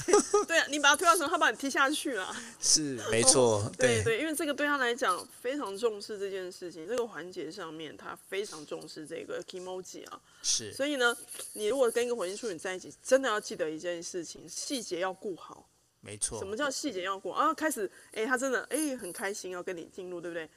[0.46, 2.36] 对啊，你把他推到床上，他把你踢下去了。
[2.60, 10.20] 是没错，哦、对对，因为这个对他来讲非常重视这件事情，这个环节上面他非常重视这个 kimoji 啊。
[10.42, 11.16] 是，所以呢，
[11.54, 15.68] 你如果跟一个火星处女在一起，真的要记得一件事情，细节要顾好。
[16.02, 17.54] 没错，什么叫细节要过啊？
[17.54, 20.50] 开始，哎，他真的，哎，很开心要跟你进入，对不对？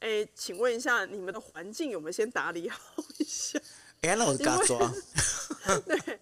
[0.00, 2.80] 哎，请问一下，你们的环境有没有先打理好
[3.18, 3.58] 一下？
[4.02, 4.92] 哎，那我嘎抓。
[5.86, 6.20] 对，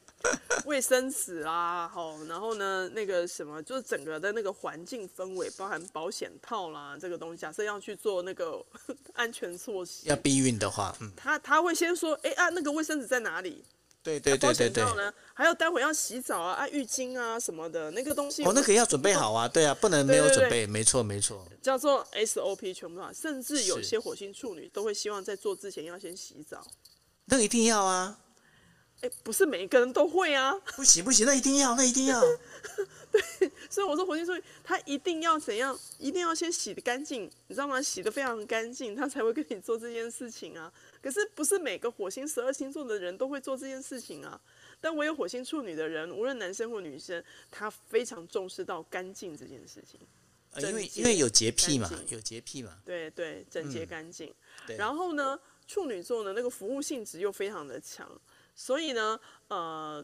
[0.64, 8.64] 卫生纸啊，好，然后呢，那个什么，就是整个的那个环境氛围，包含保险套啦，这个东西，假设要去做那个
[9.12, 13.62] 安全措施，要避孕的话，嗯，他他会先说，哎啊，那个卫生纸在哪里？
[14.04, 14.84] 对对对对对，
[15.32, 26.62] 还有待会要洗澡啊，啊浴巾啊什么的，那个东西哦，那个要准备好啊，对啊，不能 没有准备，没错没错，叫做 SOP 全部啊，甚至有些火星处女都会希望在做之前要先洗澡，
[27.24, 28.18] 那个一定要啊，
[29.00, 32.20] 哎，不是每一个人都会啊，不行不行，那一定要，那一定要，
[33.10, 37.80] 对，所以我说火星处女他一定要怎样，一定要先洗的干净，你知道吗？
[37.80, 40.70] 洗的非常干净，他才会跟你做这件事情啊。
[41.04, 44.40] 可是不是每个火星十二星座的人都会做这件事情啊，
[44.80, 50.00] 但唯有火星处女的人，无论男生或女生，他非常重视到干净这件事情。
[50.56, 52.78] 因为因为有洁癖嘛，有洁癖嘛。
[52.86, 54.34] 对对，整洁干净。
[54.66, 58.10] 嗯、然后呢，处女座的那个服务性质又非常的强，
[58.54, 60.02] 所以呢，呃，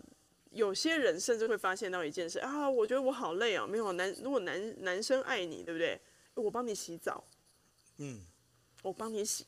[0.50, 5.98] 有些人甚至会发现到一件事啊，我觉得我好累啊，没有男，如果男男生爱你，对不对？
[6.34, 7.24] 我帮你洗澡，
[7.96, 8.20] 嗯，
[8.82, 9.46] 我帮你洗。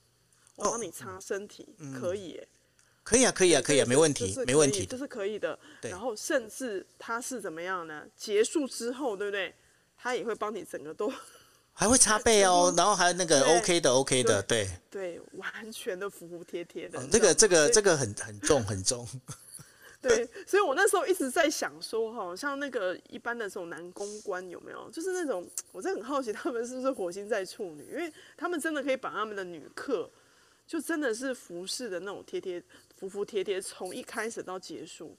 [0.56, 2.48] 我帮你擦身体，可以耶，
[3.02, 5.58] 可以啊，可以啊，可以啊，没问题，没问题，这是可以的。
[5.82, 8.04] 然后甚至他是怎么样呢？
[8.16, 9.54] 结束之后，对不对？
[9.96, 11.12] 他也会帮你整个都，
[11.72, 17.00] 还会擦背哦，然后还有那个 OK 的 OK 的，对对，完全的服服帖帖的。
[17.08, 19.06] 这个这个这个很很重很重。
[20.02, 24.90] 对，所以我那时候一直在想说，哈，像那个一般的这种男公关有没有？
[24.90, 27.86] 就是那种，我真的很好奇，他们是不是火星在处女？
[27.92, 30.10] 因为他们真的可以把他们的女客，
[30.66, 32.62] 就真的是服饰的那种贴贴、
[32.96, 35.16] 服服帖帖，从一开始到结束。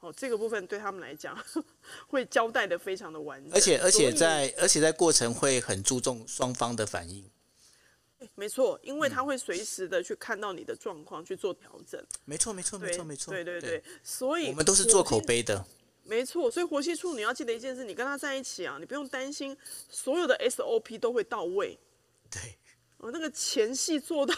[0.00, 1.36] 哦，这个部分对他们来讲，
[2.06, 3.52] 会交代的非常的完整。
[3.54, 7.24] 而且，而且在，而且在过程会很注重双方的反应。
[8.34, 12.02] 没错，因为他会随时的去看到你的状况去做调整。
[12.24, 13.32] 没错，没错，没错，没错。
[13.32, 15.64] 对对对，所以我们都是做口碑的。
[16.02, 19.56] 没错，所以活期处你要记得一件事：你跟他在一起啊，你不用担心
[19.88, 21.78] 所有的 SOP 都会到位。
[22.30, 22.58] 对，
[22.98, 24.34] 我那个前戏做到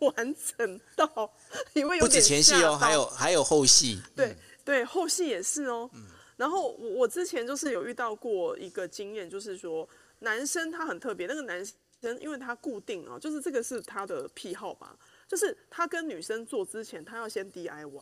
[0.00, 1.32] 完整到，
[1.74, 4.00] 因为有点不止前戏哦，还有还有后戏。
[4.14, 5.88] 对、嗯、对，后戏也是哦。
[5.94, 6.06] 嗯、
[6.36, 9.88] 然后我我之前就是有遇到过一个经验，就是说
[10.20, 11.74] 男生他很特别，那个男生。
[12.20, 14.96] 因为他固定啊，就是这个是他的癖好吧，
[15.26, 18.00] 就是他跟女生做之前，他要先 DIY，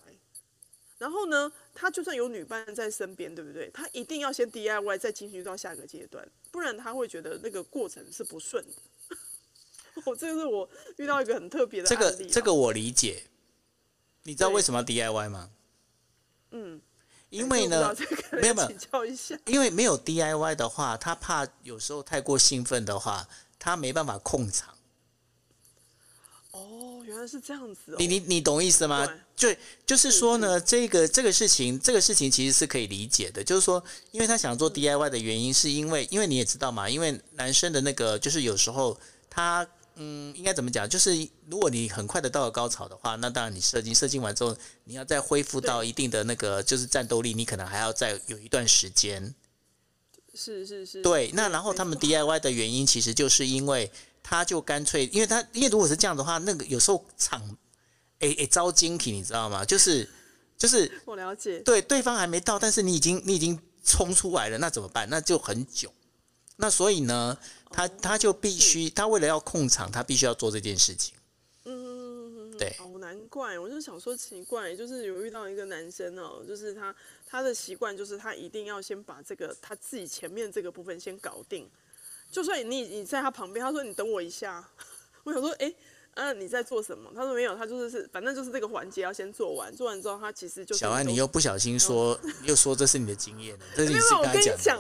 [0.99, 3.71] 然后呢，他就算有女伴在身边，对不对？
[3.73, 8.73] 他一定要先 DIY，再进行到下个阶段，不然他会觉得那个过程是不顺的。
[10.07, 13.25] 我这个是我遇到一个很特别的这个这个我理解，
[14.25, 15.51] 你知道为什么要 DIY 吗？
[16.51, 16.81] 嗯，
[17.31, 17.95] 因为呢，
[18.33, 18.71] 没有没有，
[19.47, 23.29] 因为没有 DIY 的话，他怕有时候太过兴奋的话。
[23.57, 24.75] 他没办法控场。
[26.51, 27.97] 哦，原来是这样子哦。
[27.99, 29.09] 你你你懂意思吗？
[29.35, 29.49] 就
[29.87, 33.43] 就是说呢，这个这个事情，这个事情其实是可以理解的。
[33.43, 39.67] 就是说，因为他想做 DIY 的原因，是因为因为你也知道嘛，因为男生的那个就是有时候他
[39.97, 40.89] 嗯，应该怎么讲？
[40.89, 49.35] 就是如果你很快的到了高潮的话，那当然你射精射精完之后，你要再恢复到一定的那个就是战斗力，你可能还要再有一段时间。
[50.35, 53.89] 是是是，对，那然后他们 DIY 的原因，其实就是因为
[54.21, 57.57] 他就干脆，因为他因为如果是这样的话，那个有时候场，
[58.19, 59.65] 诶诶招精体，你知道吗？
[59.65, 60.11] 就是
[60.59, 65.09] 就是我了解，对，对方还没到，但是你已经你已经冲出来了，那怎么办？
[65.09, 65.93] 那就很久。
[66.57, 67.39] 那所以呢，
[67.75, 71.15] 他他就必须，他为了要控场，他必须要做这件事情。
[71.65, 72.77] 嗯，对。
[72.79, 76.95] 哦，难怪，我就想说奇怪，就是有遇到一个男生哦，就是他。
[77.27, 81.69] 他的习惯就是他一定要先把这个他自己前面这个部分先搞定，
[82.31, 84.71] 就算你你在他旁边，他说你等我一下，
[85.25, 85.67] 我想说哎。
[85.67, 85.77] 诶
[86.15, 87.11] 嗯、啊，你在做什么？
[87.15, 94.79] 他说没有，他就是是，反正就是这个环节要先做完，做完之后他其实就小安，你又不小心说，嗯、 又说这是你的经验，这是你我跟他讲，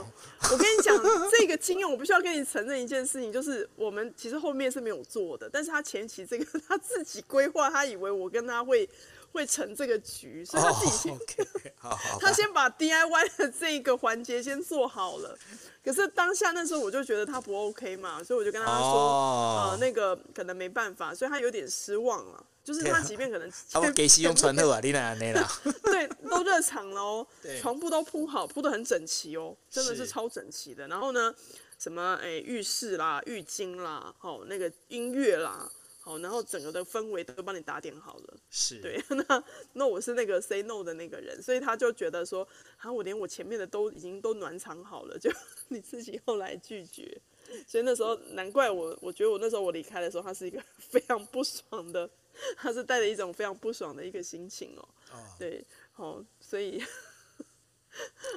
[0.50, 0.96] 我跟你讲
[1.38, 8.88] 这个经验，我必须要跟你承认一件事情，就是我们其实后面是没有做的，但是他前期这个 他自己规划，他以为我跟他会
[9.34, 11.46] 会成这个局，所以他自己先，oh, okay.
[11.76, 15.36] 好好他先把 DIY 的这个环节先做好了。
[15.84, 22.46] 可是当下那时候我就觉得他不 OK 嘛，所以我就跟他说，哦、呃，那个可能没办法，所以他有点失望了。
[22.62, 25.46] 就是他即便可能， 我给西用传特啊，你哪那啦？
[25.82, 27.26] 对，都热场了哦，
[27.60, 30.86] 床铺都铺好，铺的很整齐哦，真的是超整齐的。
[30.88, 31.34] 然后呢，
[31.78, 35.68] 什么诶浴室啦、浴巾啦，哦那个音乐啦。
[36.04, 39.02] 好，然后整个的氛围都帮你打点好了，是对。
[39.26, 42.46] 那那我是那个 say no 的那个人，所以他就觉得说，
[42.76, 45.32] 啊，我连我前面的都已经都暖场好了，就
[45.68, 47.18] 你自己后来拒绝。
[47.66, 52.10] 所以那时候难怪我，我觉得我那时候我离开的时候，他是一个 非常不爽的，
[52.58, 54.86] 他是带着一种非常不爽的一个心情哦。
[55.10, 56.84] 哦对，好，所以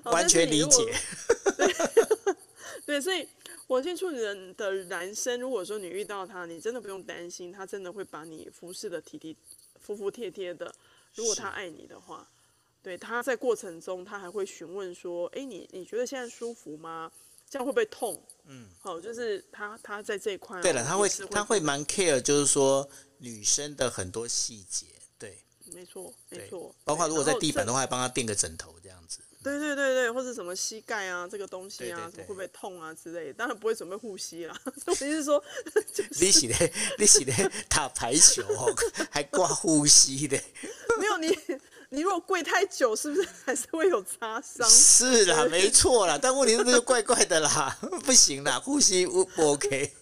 [0.05, 0.93] 完全理解。
[2.85, 3.27] 对，所以。
[3.67, 9.35] 火星处女人的男生，如果说你遇到他，你真的不用担心，他真的会把你服侍的体体
[9.79, 10.73] 服服帖帖的。
[11.15, 12.25] 如果他爱你的话，
[12.81, 17.11] 对，他在过程中他还会询问说：“哎，你你觉得现在舒服吗？
[17.49, 20.61] 这样会不会痛？”嗯，好，就是他他在这一块。
[20.61, 22.87] 对了，他会他会蛮 care，就是说
[23.17, 24.85] 女生的很多细节。
[25.19, 25.39] 对，
[25.73, 29.19] 没错没错，包括如果在地板的话，还帮他垫个枕头这样子。
[29.43, 34.59] 对对对对，或者什么膝盖啊，这个东西啊，什么会不会痛啊之类的，当然不会准备护膝啦。
[34.85, 35.41] 我意思是说，
[36.19, 38.73] 你是的，你是的打排球哦，
[39.09, 40.37] 还挂护膝的。
[40.99, 41.27] 没有你，
[41.89, 44.67] 你如果跪太久，是不是还是会有擦伤？
[44.69, 49.93] 是啦，没错啦，但问题是这就怪怪的啦， 不行啦，护膝不不 OK。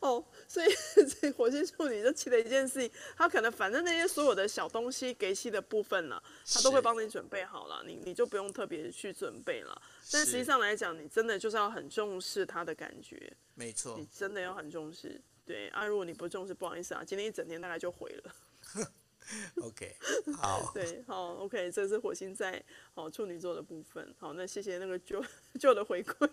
[0.00, 0.24] 哦。
[0.50, 0.68] 所以，
[1.20, 6.20] 这火星处女就记得一件事情，他可能反正那些所有的小东西给戏的部分呢，
[6.52, 9.80] 他都会帮你准备好了，你你就不用特别去准备了。
[10.10, 15.20] 但实际上来讲，你真的就是要很重视他的感觉，没错，你真的要很重视。
[15.46, 18.34] 对啊，如果你不重视，不好意思啊，今天一整天大概就毁了。
[19.62, 19.96] OK，
[20.36, 22.60] 好， 对，好，OK，这是火星在
[22.92, 24.12] 好处女座的部分。
[24.18, 25.24] 好，那谢谢那个旧
[25.60, 26.28] 旧的回馈。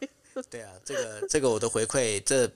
[0.50, 2.52] 对啊，这个这个我的回馈这。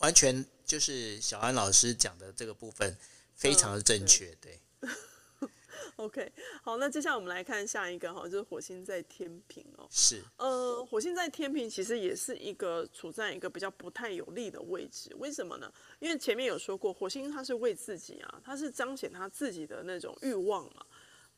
[0.00, 2.96] 完全就是小安老师讲的这个部分，
[3.34, 4.60] 非常的正确，对。
[5.96, 6.30] OK，
[6.62, 9.88] 好，那接下来我们来看下一个哈，就是火星在天平哦。
[9.90, 10.22] 是。
[10.36, 15.68] 呃，火星在天平其实也是一个处在一个比较不太有利的位置，为什么呢？
[15.98, 20.86] 因为前面有说过，火星它是为自己啊，它是彰显他自己的那种欲望嘛。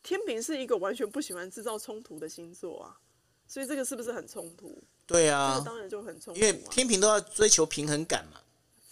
[0.02, 3.00] 天平是一个完全不喜欢制造冲突的星座啊，
[3.48, 4.78] 所以这个是不是很冲突？
[5.06, 8.38] 对啊，这个当然就很冲突啊，因为天平都要追求平衡感嘛。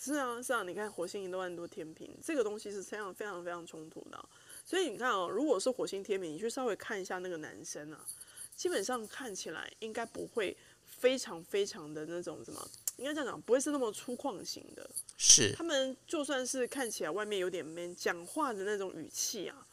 [0.03, 4.29] 是啊，是啊，你看火星一万多天平，这个东西是非常非常非常冲突的啊。
[4.65, 8.03] 所以你看哦，如果是火星天平，你去稍微看一下那个男生啊，
[8.57, 14.89] 基本上看起来应该不会非常非常的那种什么，应该这样讲，不会是那么粗犷型的。
[15.19, 15.53] 是。
[15.55, 19.67] 他们就算是看起来外面有点 man，讲话的那种语气啊。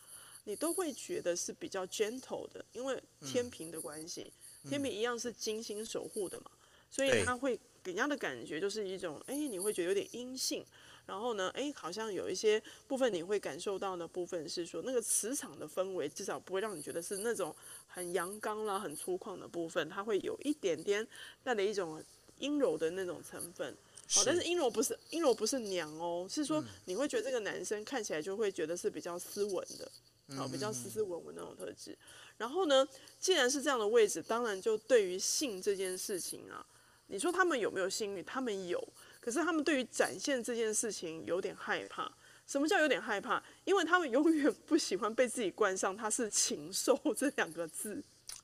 [0.43, 4.31] 你都会觉得是比较 gentle 的，因为天平的关系，
[4.63, 6.57] 嗯、天平一样是精心守护的嘛，嗯、
[6.89, 10.61] 所以他会给人家的感觉就是一种，哎，你会觉得有点阴性，
[11.05, 17.55] 然后呢，哎，好像有一些部分你会感受到的部分是说，那个磁场的氛围至少不会让你觉得是那种
[17.87, 21.07] 很阳刚啦、很粗犷的部分，它会有一点点
[21.45, 22.03] 带的一种
[22.39, 23.73] 阴柔的那种成分。
[24.09, 29.89] 好，但是阴柔不是阴柔不是娘哦，是说你会觉得这个男生看起来就会觉得是比较斯文的。
[30.35, 31.97] 好，比较斯斯文文那种特质。
[32.37, 32.85] 然后呢，
[33.17, 36.65] 既然是这样的位置，当然就对于性这件事情啊，
[37.07, 38.23] 你说他们有没有性欲？
[38.23, 38.81] 他们有，
[39.19, 42.11] 可是他们对于展现这件事情有点害怕。
[42.45, 43.43] 什么叫有点害怕？
[43.65, 48.01] 因为他们永远不喜欢被自己冠上他是禽兽 这两个字。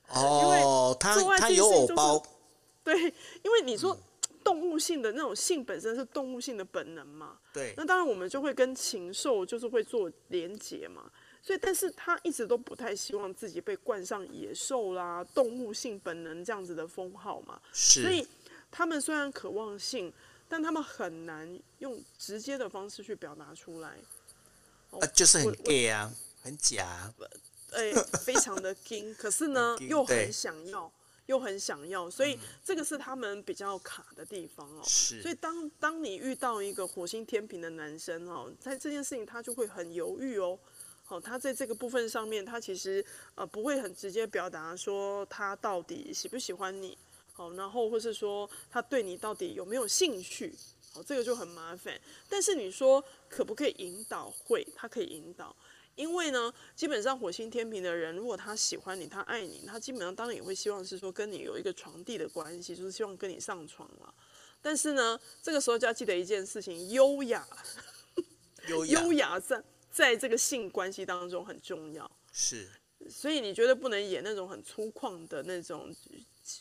[0.08, 2.22] 哦，他他有偶包。
[2.82, 2.94] 对，
[3.42, 3.98] 因为你说
[4.42, 7.38] 动物性的那种性本身是动物性的本能嘛。
[7.52, 7.72] 对。
[7.78, 11.10] 那当然我们就会跟禽兽就是会做连结嘛。
[11.40, 17.60] 所以，但是他一直都不太希望自己被冠上野兽啦、动物性本能这样子的封号嘛。
[17.72, 18.02] 是。
[18.02, 18.26] 所以，
[18.76, 20.12] 他们虽然渴望性，
[20.48, 23.96] 但他们很难用直接的方式去表达出来。
[24.90, 26.12] 啊，就是很 gay 啊，
[26.42, 27.14] 很假。
[27.70, 30.92] 哎、欸，非常的 gay，可是呢，又很想要，
[31.26, 34.82] 又很想要，所以这个是他们比较卡的地方哦。
[34.84, 35.22] 是。
[35.22, 40.58] 所以当，当当你遇到一个火星天平的男生哦，在这件事情他就会很犹豫哦。
[41.04, 43.04] 好，他在这个部分上面，他其实
[43.34, 46.96] 呃不会很直接表达说他到底喜不喜欢你，
[47.34, 50.54] 好，然后或是说他对你到底有没有兴趣，
[50.92, 52.00] 好，这个就很麻烦。
[52.28, 54.30] 但是你说可不可以引导？
[54.30, 55.54] 会，他可以引导，
[55.96, 64.14] 因为呢，基本上火星天平的人，如果他喜欢你，他爱你，他基本上当然也会希望是说跟你有一个床地的关系，就是希望跟你上床了。
[64.62, 67.46] 但是呢，这个时候就要记得一件事情，优雅，
[68.68, 69.62] 优雅，优雅在。
[69.94, 72.68] 在这个性关系当中很重要，是，
[73.08, 75.94] 所以你觉得不能演那种很粗犷的那种，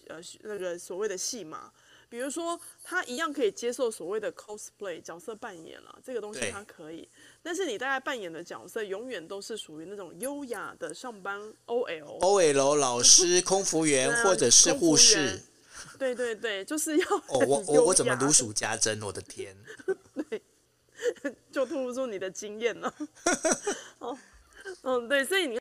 [0.07, 1.71] 呃，那个所谓的戏码，
[2.09, 7.07] 比如说他一样可以接受所谓的 cosplay 角色扮演了，这个东西他可以，
[7.41, 15.41] 但是你大概扮演的角色永远都是属于那种优雅的上班 OL，OL 老师、空服员 或者是护士，
[15.97, 19.01] 对对对，就是要哦，我我我怎么如数家珍？
[19.01, 19.55] 我的天，
[20.29, 20.41] 对。
[21.51, 22.93] 就突不出你的经验了，
[23.99, 24.17] 哦，
[24.83, 25.59] 嗯，对，所以你